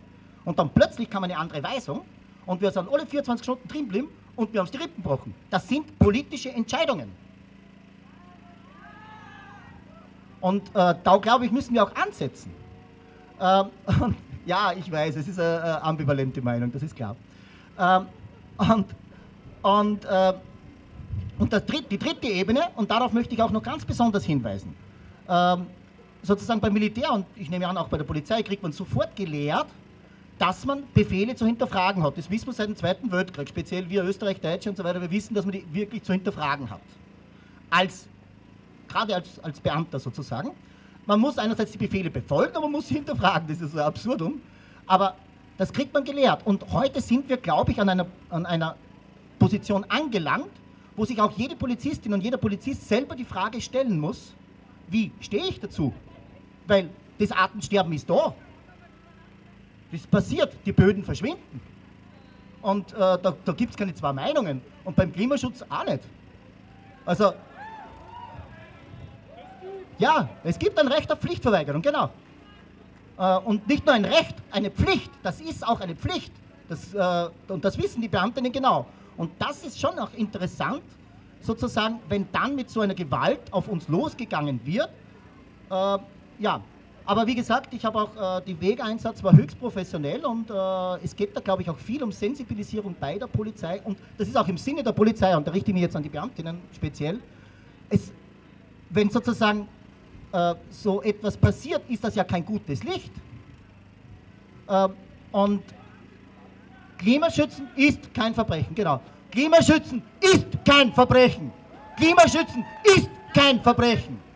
[0.44, 2.02] Und dann plötzlich kam eine andere Weisung
[2.46, 4.08] und wir sind alle 24 Stunden drin geblieben
[4.38, 5.34] und wir haben die Rippen gebrochen.
[5.50, 7.10] Das sind politische Entscheidungen.
[10.40, 12.52] Und äh, da glaube ich, müssen wir auch ansetzen.
[13.40, 14.16] Ähm,
[14.46, 17.14] ja, ich weiß, es ist eine, eine, ambivalente Meinung, das ist klar.
[17.78, 18.06] Ähm,
[18.56, 18.86] und
[19.62, 20.32] und, äh,
[21.38, 24.74] und dritt, die dritte Ebene, und darauf möchte ich auch noch ganz besonders hinweisen,
[25.28, 25.66] ähm,
[26.24, 29.68] sozusagen beim Militär und ich nehme an auch bei der Polizei kriegt man sofort gelehrt,
[30.38, 32.16] dass man Befehle zu hinterfragen hat.
[32.16, 35.00] Das wissen wir seit dem Zweiten Weltkrieg, speziell wir Österreich, Deutsche und so weiter.
[35.00, 36.80] Wir wissen, dass man die wirklich zu hinterfragen hat.
[37.70, 38.06] Als,
[38.88, 40.50] gerade als, als Beamter sozusagen.
[41.06, 43.48] Man muss einerseits die Befehle befolgen, aber man muss sie hinterfragen.
[43.48, 44.40] Das ist so absurdum.
[44.86, 45.16] Aber
[45.56, 46.46] das kriegt man gelehrt.
[46.46, 48.76] Und heute sind wir, glaube ich, an einer, an einer
[49.38, 50.50] Position angelangt,
[50.96, 54.34] wo sich auch jede Polizistin und jeder Polizist selber die Frage stellen muss,
[54.88, 55.92] wie stehe ich dazu?
[56.66, 58.34] Weil das Artensterben ist da.
[59.90, 61.60] Das passiert, die Böden verschwinden.
[62.60, 64.60] Und äh, da, da gibt es keine zwei Meinungen.
[64.84, 66.02] Und beim Klimaschutz auch nicht.
[67.06, 67.32] Also,
[69.98, 72.10] ja, es gibt ein Recht auf Pflichtverweigerung, genau.
[73.18, 75.10] Äh, und nicht nur ein Recht, eine Pflicht.
[75.22, 76.32] Das ist auch eine Pflicht.
[76.68, 78.86] Das, äh, und das wissen die Beamtinnen genau.
[79.16, 80.82] Und das ist schon auch interessant,
[81.40, 84.90] sozusagen, wenn dann mit so einer Gewalt auf uns losgegangen wird.
[85.70, 85.98] Äh,
[86.38, 86.60] ja,
[87.08, 91.16] aber wie gesagt, ich habe auch, äh, die Wegeinsatz war höchst professionell und äh, es
[91.16, 94.46] geht da, glaube ich, auch viel um Sensibilisierung bei der Polizei und das ist auch
[94.46, 97.18] im Sinne der Polizei und da richte ich mich jetzt an die Beamtinnen speziell.
[97.88, 98.12] Es,
[98.90, 99.66] wenn sozusagen
[100.32, 103.12] äh, so etwas passiert, ist das ja kein gutes Licht.
[104.68, 104.88] Äh,
[105.32, 105.62] und
[106.98, 109.00] Klimaschützen ist kein Verbrechen, genau.
[109.30, 111.50] Klimaschützen ist kein Verbrechen.
[111.96, 114.28] Klimaschützen ist kein Verbrechen.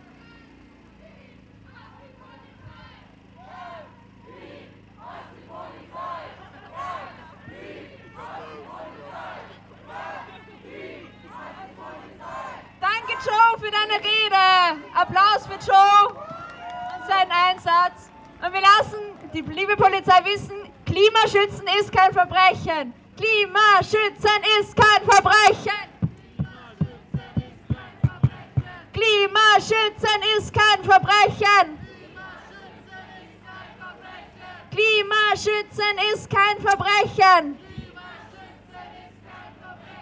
[13.63, 14.83] für deine Rede.
[14.93, 18.11] Applaus für Joe und seinen Einsatz.
[18.45, 22.93] Und wir lassen die liebe Polizei wissen, Klimaschützen ist kein Verbrechen.
[23.17, 25.93] Klimaschützen ist kein Verbrechen.
[28.93, 31.79] Klimaschützen ist kein Verbrechen.
[34.71, 37.59] Klimaschützen ist kein Verbrechen.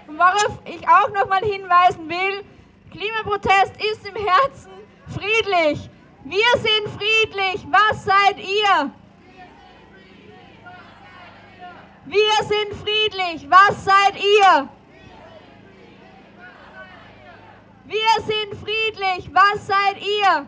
[0.06, 2.44] Und worauf ich auch noch mal hinweisen will,
[2.90, 4.72] Klimaprotest ist im Herzen
[5.06, 5.88] friedlich.
[6.24, 7.66] Wir sind friedlich.
[7.70, 8.92] Was seid ihr?
[12.06, 13.50] Wir sind friedlich.
[13.50, 14.68] Was seid ihr?
[17.84, 19.30] Wir sind friedlich.
[19.32, 20.46] Was seid ihr?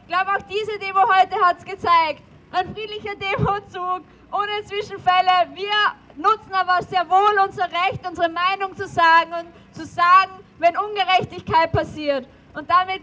[0.00, 2.22] Ich glaube, auch diese Demo heute hat es gezeigt.
[2.50, 5.48] Ein friedlicher Demozug ohne Zwischenfälle.
[5.54, 5.72] Wir
[6.16, 11.72] nutzen aber sehr wohl unser Recht, unsere Meinung zu sagen und zu sagen, wenn Ungerechtigkeit
[11.72, 12.26] passiert.
[12.54, 13.02] Und damit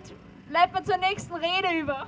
[0.50, 2.08] bleibt man zur nächsten Rede über.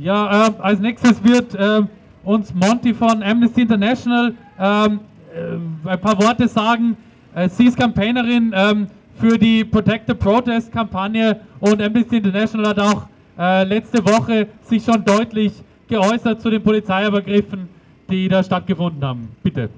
[0.00, 1.82] Ja, äh, als nächstes wird äh,
[2.24, 5.00] uns Monty von Amnesty International ähm,
[5.34, 6.96] äh, ein paar Worte sagen.
[7.34, 8.86] Äh, sie ist Campaignerin ähm,
[9.16, 14.82] für die Protect the Protest Kampagne und Amnesty International hat auch äh, letzte Woche sich
[14.82, 15.52] schon deutlich
[15.86, 17.68] geäußert zu den Polizeiübergriffen,
[18.08, 19.28] die da stattgefunden haben.
[19.42, 19.68] Bitte.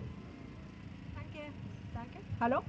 [1.16, 1.50] Danke,
[1.92, 2.18] danke.
[2.40, 2.60] Hallo?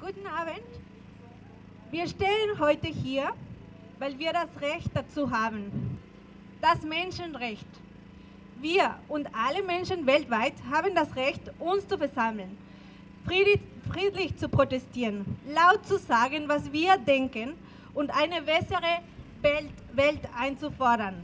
[0.00, 0.64] Guten Abend.
[1.90, 3.24] Wir stehen heute hier,
[4.02, 5.96] weil wir das Recht dazu haben.
[6.60, 7.68] Das Menschenrecht.
[8.60, 12.58] Wir und alle Menschen weltweit haben das Recht, uns zu versammeln,
[13.24, 17.52] friedlich, zu protestieren, laut zu sagen, was wir denken
[17.94, 19.02] und eine bessere
[19.40, 21.14] Welt, Welt einzufordern.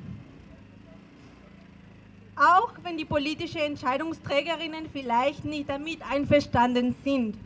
[2.37, 7.37] Auch wenn die politischen Entscheidungsträgerinnen vielleicht nicht damit einverstanden sind.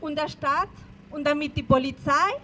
[0.00, 0.70] Und der Staat
[1.10, 2.40] und damit die Polizei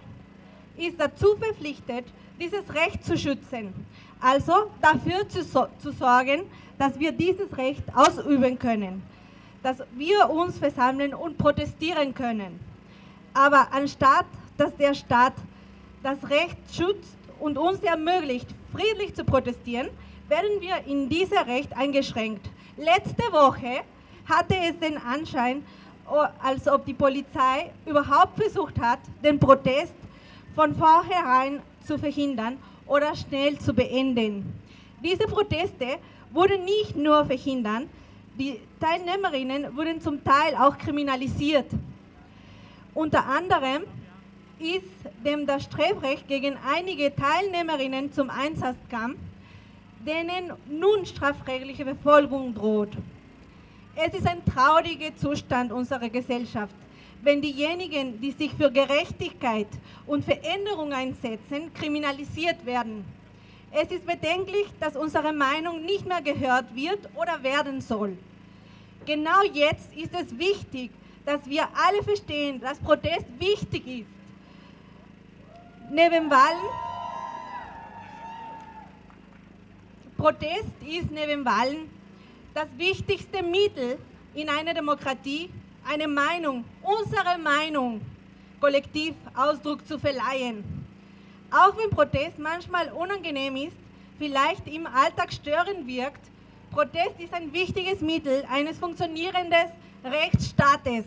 [0.77, 2.05] ist dazu verpflichtet,
[2.39, 3.73] dieses Recht zu schützen.
[4.19, 6.43] Also dafür zu, zu sorgen,
[6.77, 9.03] dass wir dieses Recht ausüben können,
[9.63, 12.59] dass wir uns versammeln und protestieren können.
[13.33, 14.25] Aber anstatt,
[14.57, 15.33] dass der Staat
[16.03, 19.89] das Recht schützt und uns ermöglicht, friedlich zu protestieren,
[20.27, 22.49] werden wir in diesem Recht eingeschränkt.
[22.77, 23.81] Letzte Woche
[24.27, 25.63] hatte es den Anschein,
[26.41, 29.93] als ob die Polizei überhaupt versucht hat, den Protest
[30.55, 34.53] von vornherein zu verhindern oder schnell zu beenden.
[35.03, 35.97] Diese Proteste
[36.31, 37.83] wurden nicht nur verhindert,
[38.37, 41.67] die Teilnehmerinnen wurden zum Teil auch kriminalisiert.
[42.93, 43.83] Unter anderem
[44.59, 44.85] ist
[45.25, 49.15] dem das Strafrecht gegen einige Teilnehmerinnen zum Einsatz kam,
[50.05, 52.91] denen nun strafrechtliche Verfolgung droht.
[53.95, 56.73] Es ist ein trauriger Zustand unserer Gesellschaft,
[57.23, 59.67] wenn diejenigen, die sich für Gerechtigkeit
[60.07, 63.05] und Veränderung einsetzen, kriminalisiert werden.
[63.71, 68.17] Es ist bedenklich, dass unsere Meinung nicht mehr gehört wird oder werden soll.
[69.05, 70.91] Genau jetzt ist es wichtig,
[71.25, 74.09] dass wir alle verstehen, dass Protest wichtig ist.
[75.89, 76.69] Neben Wahlen,
[80.17, 81.89] Protest ist neben Wahlen
[82.53, 83.97] das wichtigste Mittel
[84.33, 85.49] in einer Demokratie,
[85.87, 88.01] eine Meinung, unsere Meinung,
[88.59, 90.63] kollektiv Ausdruck zu verleihen.
[91.51, 93.75] Auch wenn Protest manchmal unangenehm ist,
[94.17, 96.21] vielleicht im Alltag störend wirkt,
[96.71, 99.67] Protest ist ein wichtiges Mittel eines funktionierenden
[100.05, 101.05] Rechtsstaates.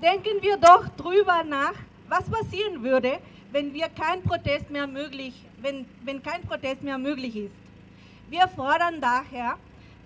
[0.00, 1.74] Denken wir doch drüber nach,
[2.08, 3.18] was passieren würde,
[3.52, 7.54] wenn wir kein Protest mehr möglich, wenn, wenn kein Protest mehr möglich ist.
[8.28, 9.56] Wir fordern daher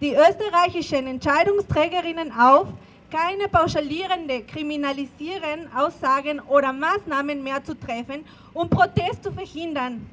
[0.05, 2.67] die österreichischen Entscheidungsträgerinnen auf,
[3.11, 10.07] keine pauschalierende, kriminalisierenden Aussagen oder Maßnahmen mehr zu treffen, um Protest zu verhindern.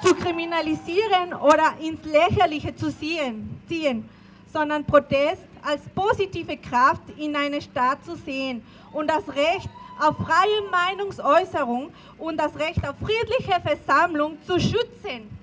[0.00, 4.08] Zu kriminalisieren oder ins Lächerliche zu ziehen,
[4.52, 8.62] sondern Protest als positive Kraft in eine Stadt zu sehen
[8.92, 9.68] und das Recht
[9.98, 15.39] auf freie Meinungsäußerung und das Recht auf friedliche Versammlung zu schützen.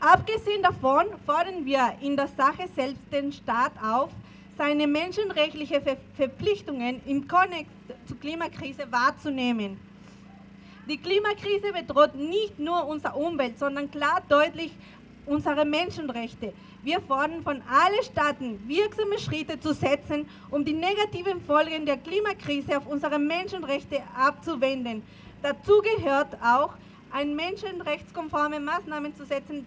[0.00, 4.10] Abgesehen davon fordern wir in der Sache selbst den Staat auf,
[4.56, 5.82] seine menschenrechtlichen
[6.16, 7.72] Verpflichtungen im Kontext
[8.06, 9.78] zur Klimakrise wahrzunehmen.
[10.88, 14.72] Die Klimakrise bedroht nicht nur unsere Umwelt, sondern klar deutlich
[15.26, 16.52] unsere Menschenrechte.
[16.82, 22.78] Wir fordern von allen Staaten, wirksame Schritte zu setzen, um die negativen Folgen der Klimakrise
[22.78, 25.02] auf unsere Menschenrechte abzuwenden.
[25.42, 26.74] Dazu gehört auch,
[27.10, 29.66] ein menschenrechtskonforme Maßnahmen zu setzen,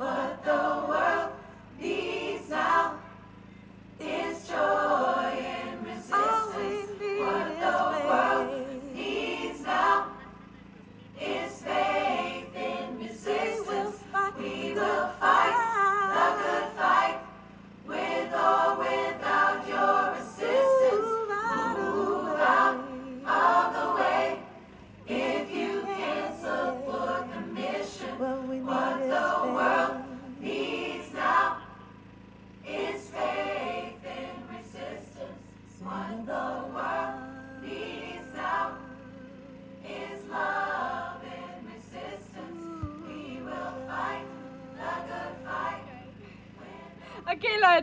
[0.00, 1.32] What the world
[1.78, 2.94] needs now
[4.00, 6.98] is joy and resistance.
[6.98, 7.20] The
[8.08, 10.06] world needs now
[11.20, 13.98] is faith in resistance.
[14.38, 15.79] We will fight.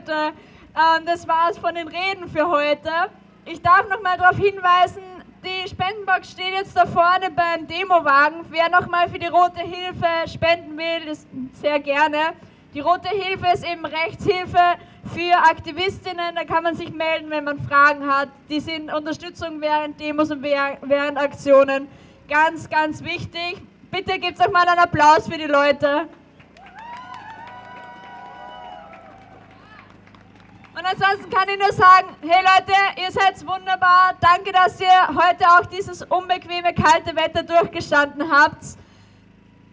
[0.08, 0.34] Leute,
[0.76, 2.90] ähm, das war's von den Reden für heute.
[3.46, 5.02] Ich darf nochmal darauf hinweisen,
[5.44, 8.46] die Spendenbox steht jetzt da vorne beim Demowagen.
[8.50, 11.28] Wer nochmal für die Rote Hilfe spenden will, ist
[11.62, 12.34] sehr gerne.
[12.74, 14.60] Die Rote Hilfe ist eben Rechtshilfe
[15.14, 16.36] für Aktivistinnen.
[16.36, 18.30] Da kann man sich melden, wenn man Fragen hat.
[18.50, 21.88] Die sind Unterstützung während Demos und während Aktionen.
[22.30, 23.62] Ganz, ganz wichtig.
[23.90, 26.08] Bitte gebt euch mal einen Applaus für die Leute.
[30.88, 34.14] Und ansonsten kann ich nur sagen, hey Leute, ihr seid wunderbar.
[34.22, 38.64] Danke, dass ihr heute auch dieses unbequeme, kalte Wetter durchgestanden habt.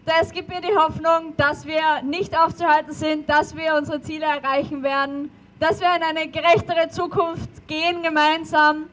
[0.05, 4.83] Das gibt mir die Hoffnung, dass wir nicht aufzuhalten sind, dass wir unsere Ziele erreichen
[4.83, 8.89] werden, dass wir in eine gerechtere Zukunft gehen gemeinsam.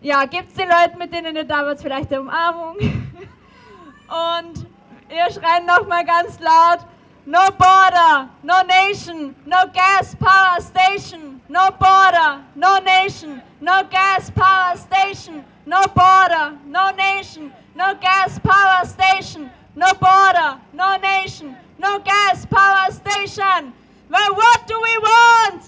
[0.00, 2.76] Ja, gibt es den Leuten, mit denen ihr damals vielleicht eine Umarmung?
[2.78, 4.66] Und
[5.10, 6.80] ihr schreien nochmal ganz laut,
[7.28, 14.74] no border, no nation, no gas power station, no border, no nation, no gas power
[14.78, 22.46] station, no border, no nation, no gas power station, no border, no nation, no gas
[22.46, 23.74] power station.
[24.08, 25.62] Well, what do we want?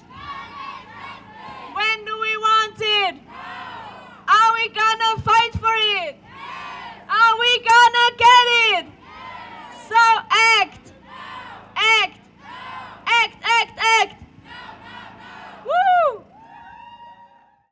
[1.74, 3.16] When do we want it?
[4.28, 6.16] Are we gonna fight for it?
[7.06, 8.46] Are we gonna get
[8.78, 8.86] it?
[9.88, 10.22] So
[10.62, 10.89] act
[11.80, 12.16] act!
[12.38, 13.02] No.
[13.06, 14.22] Act, act, act!
[14.44, 16.29] No, no, Woo!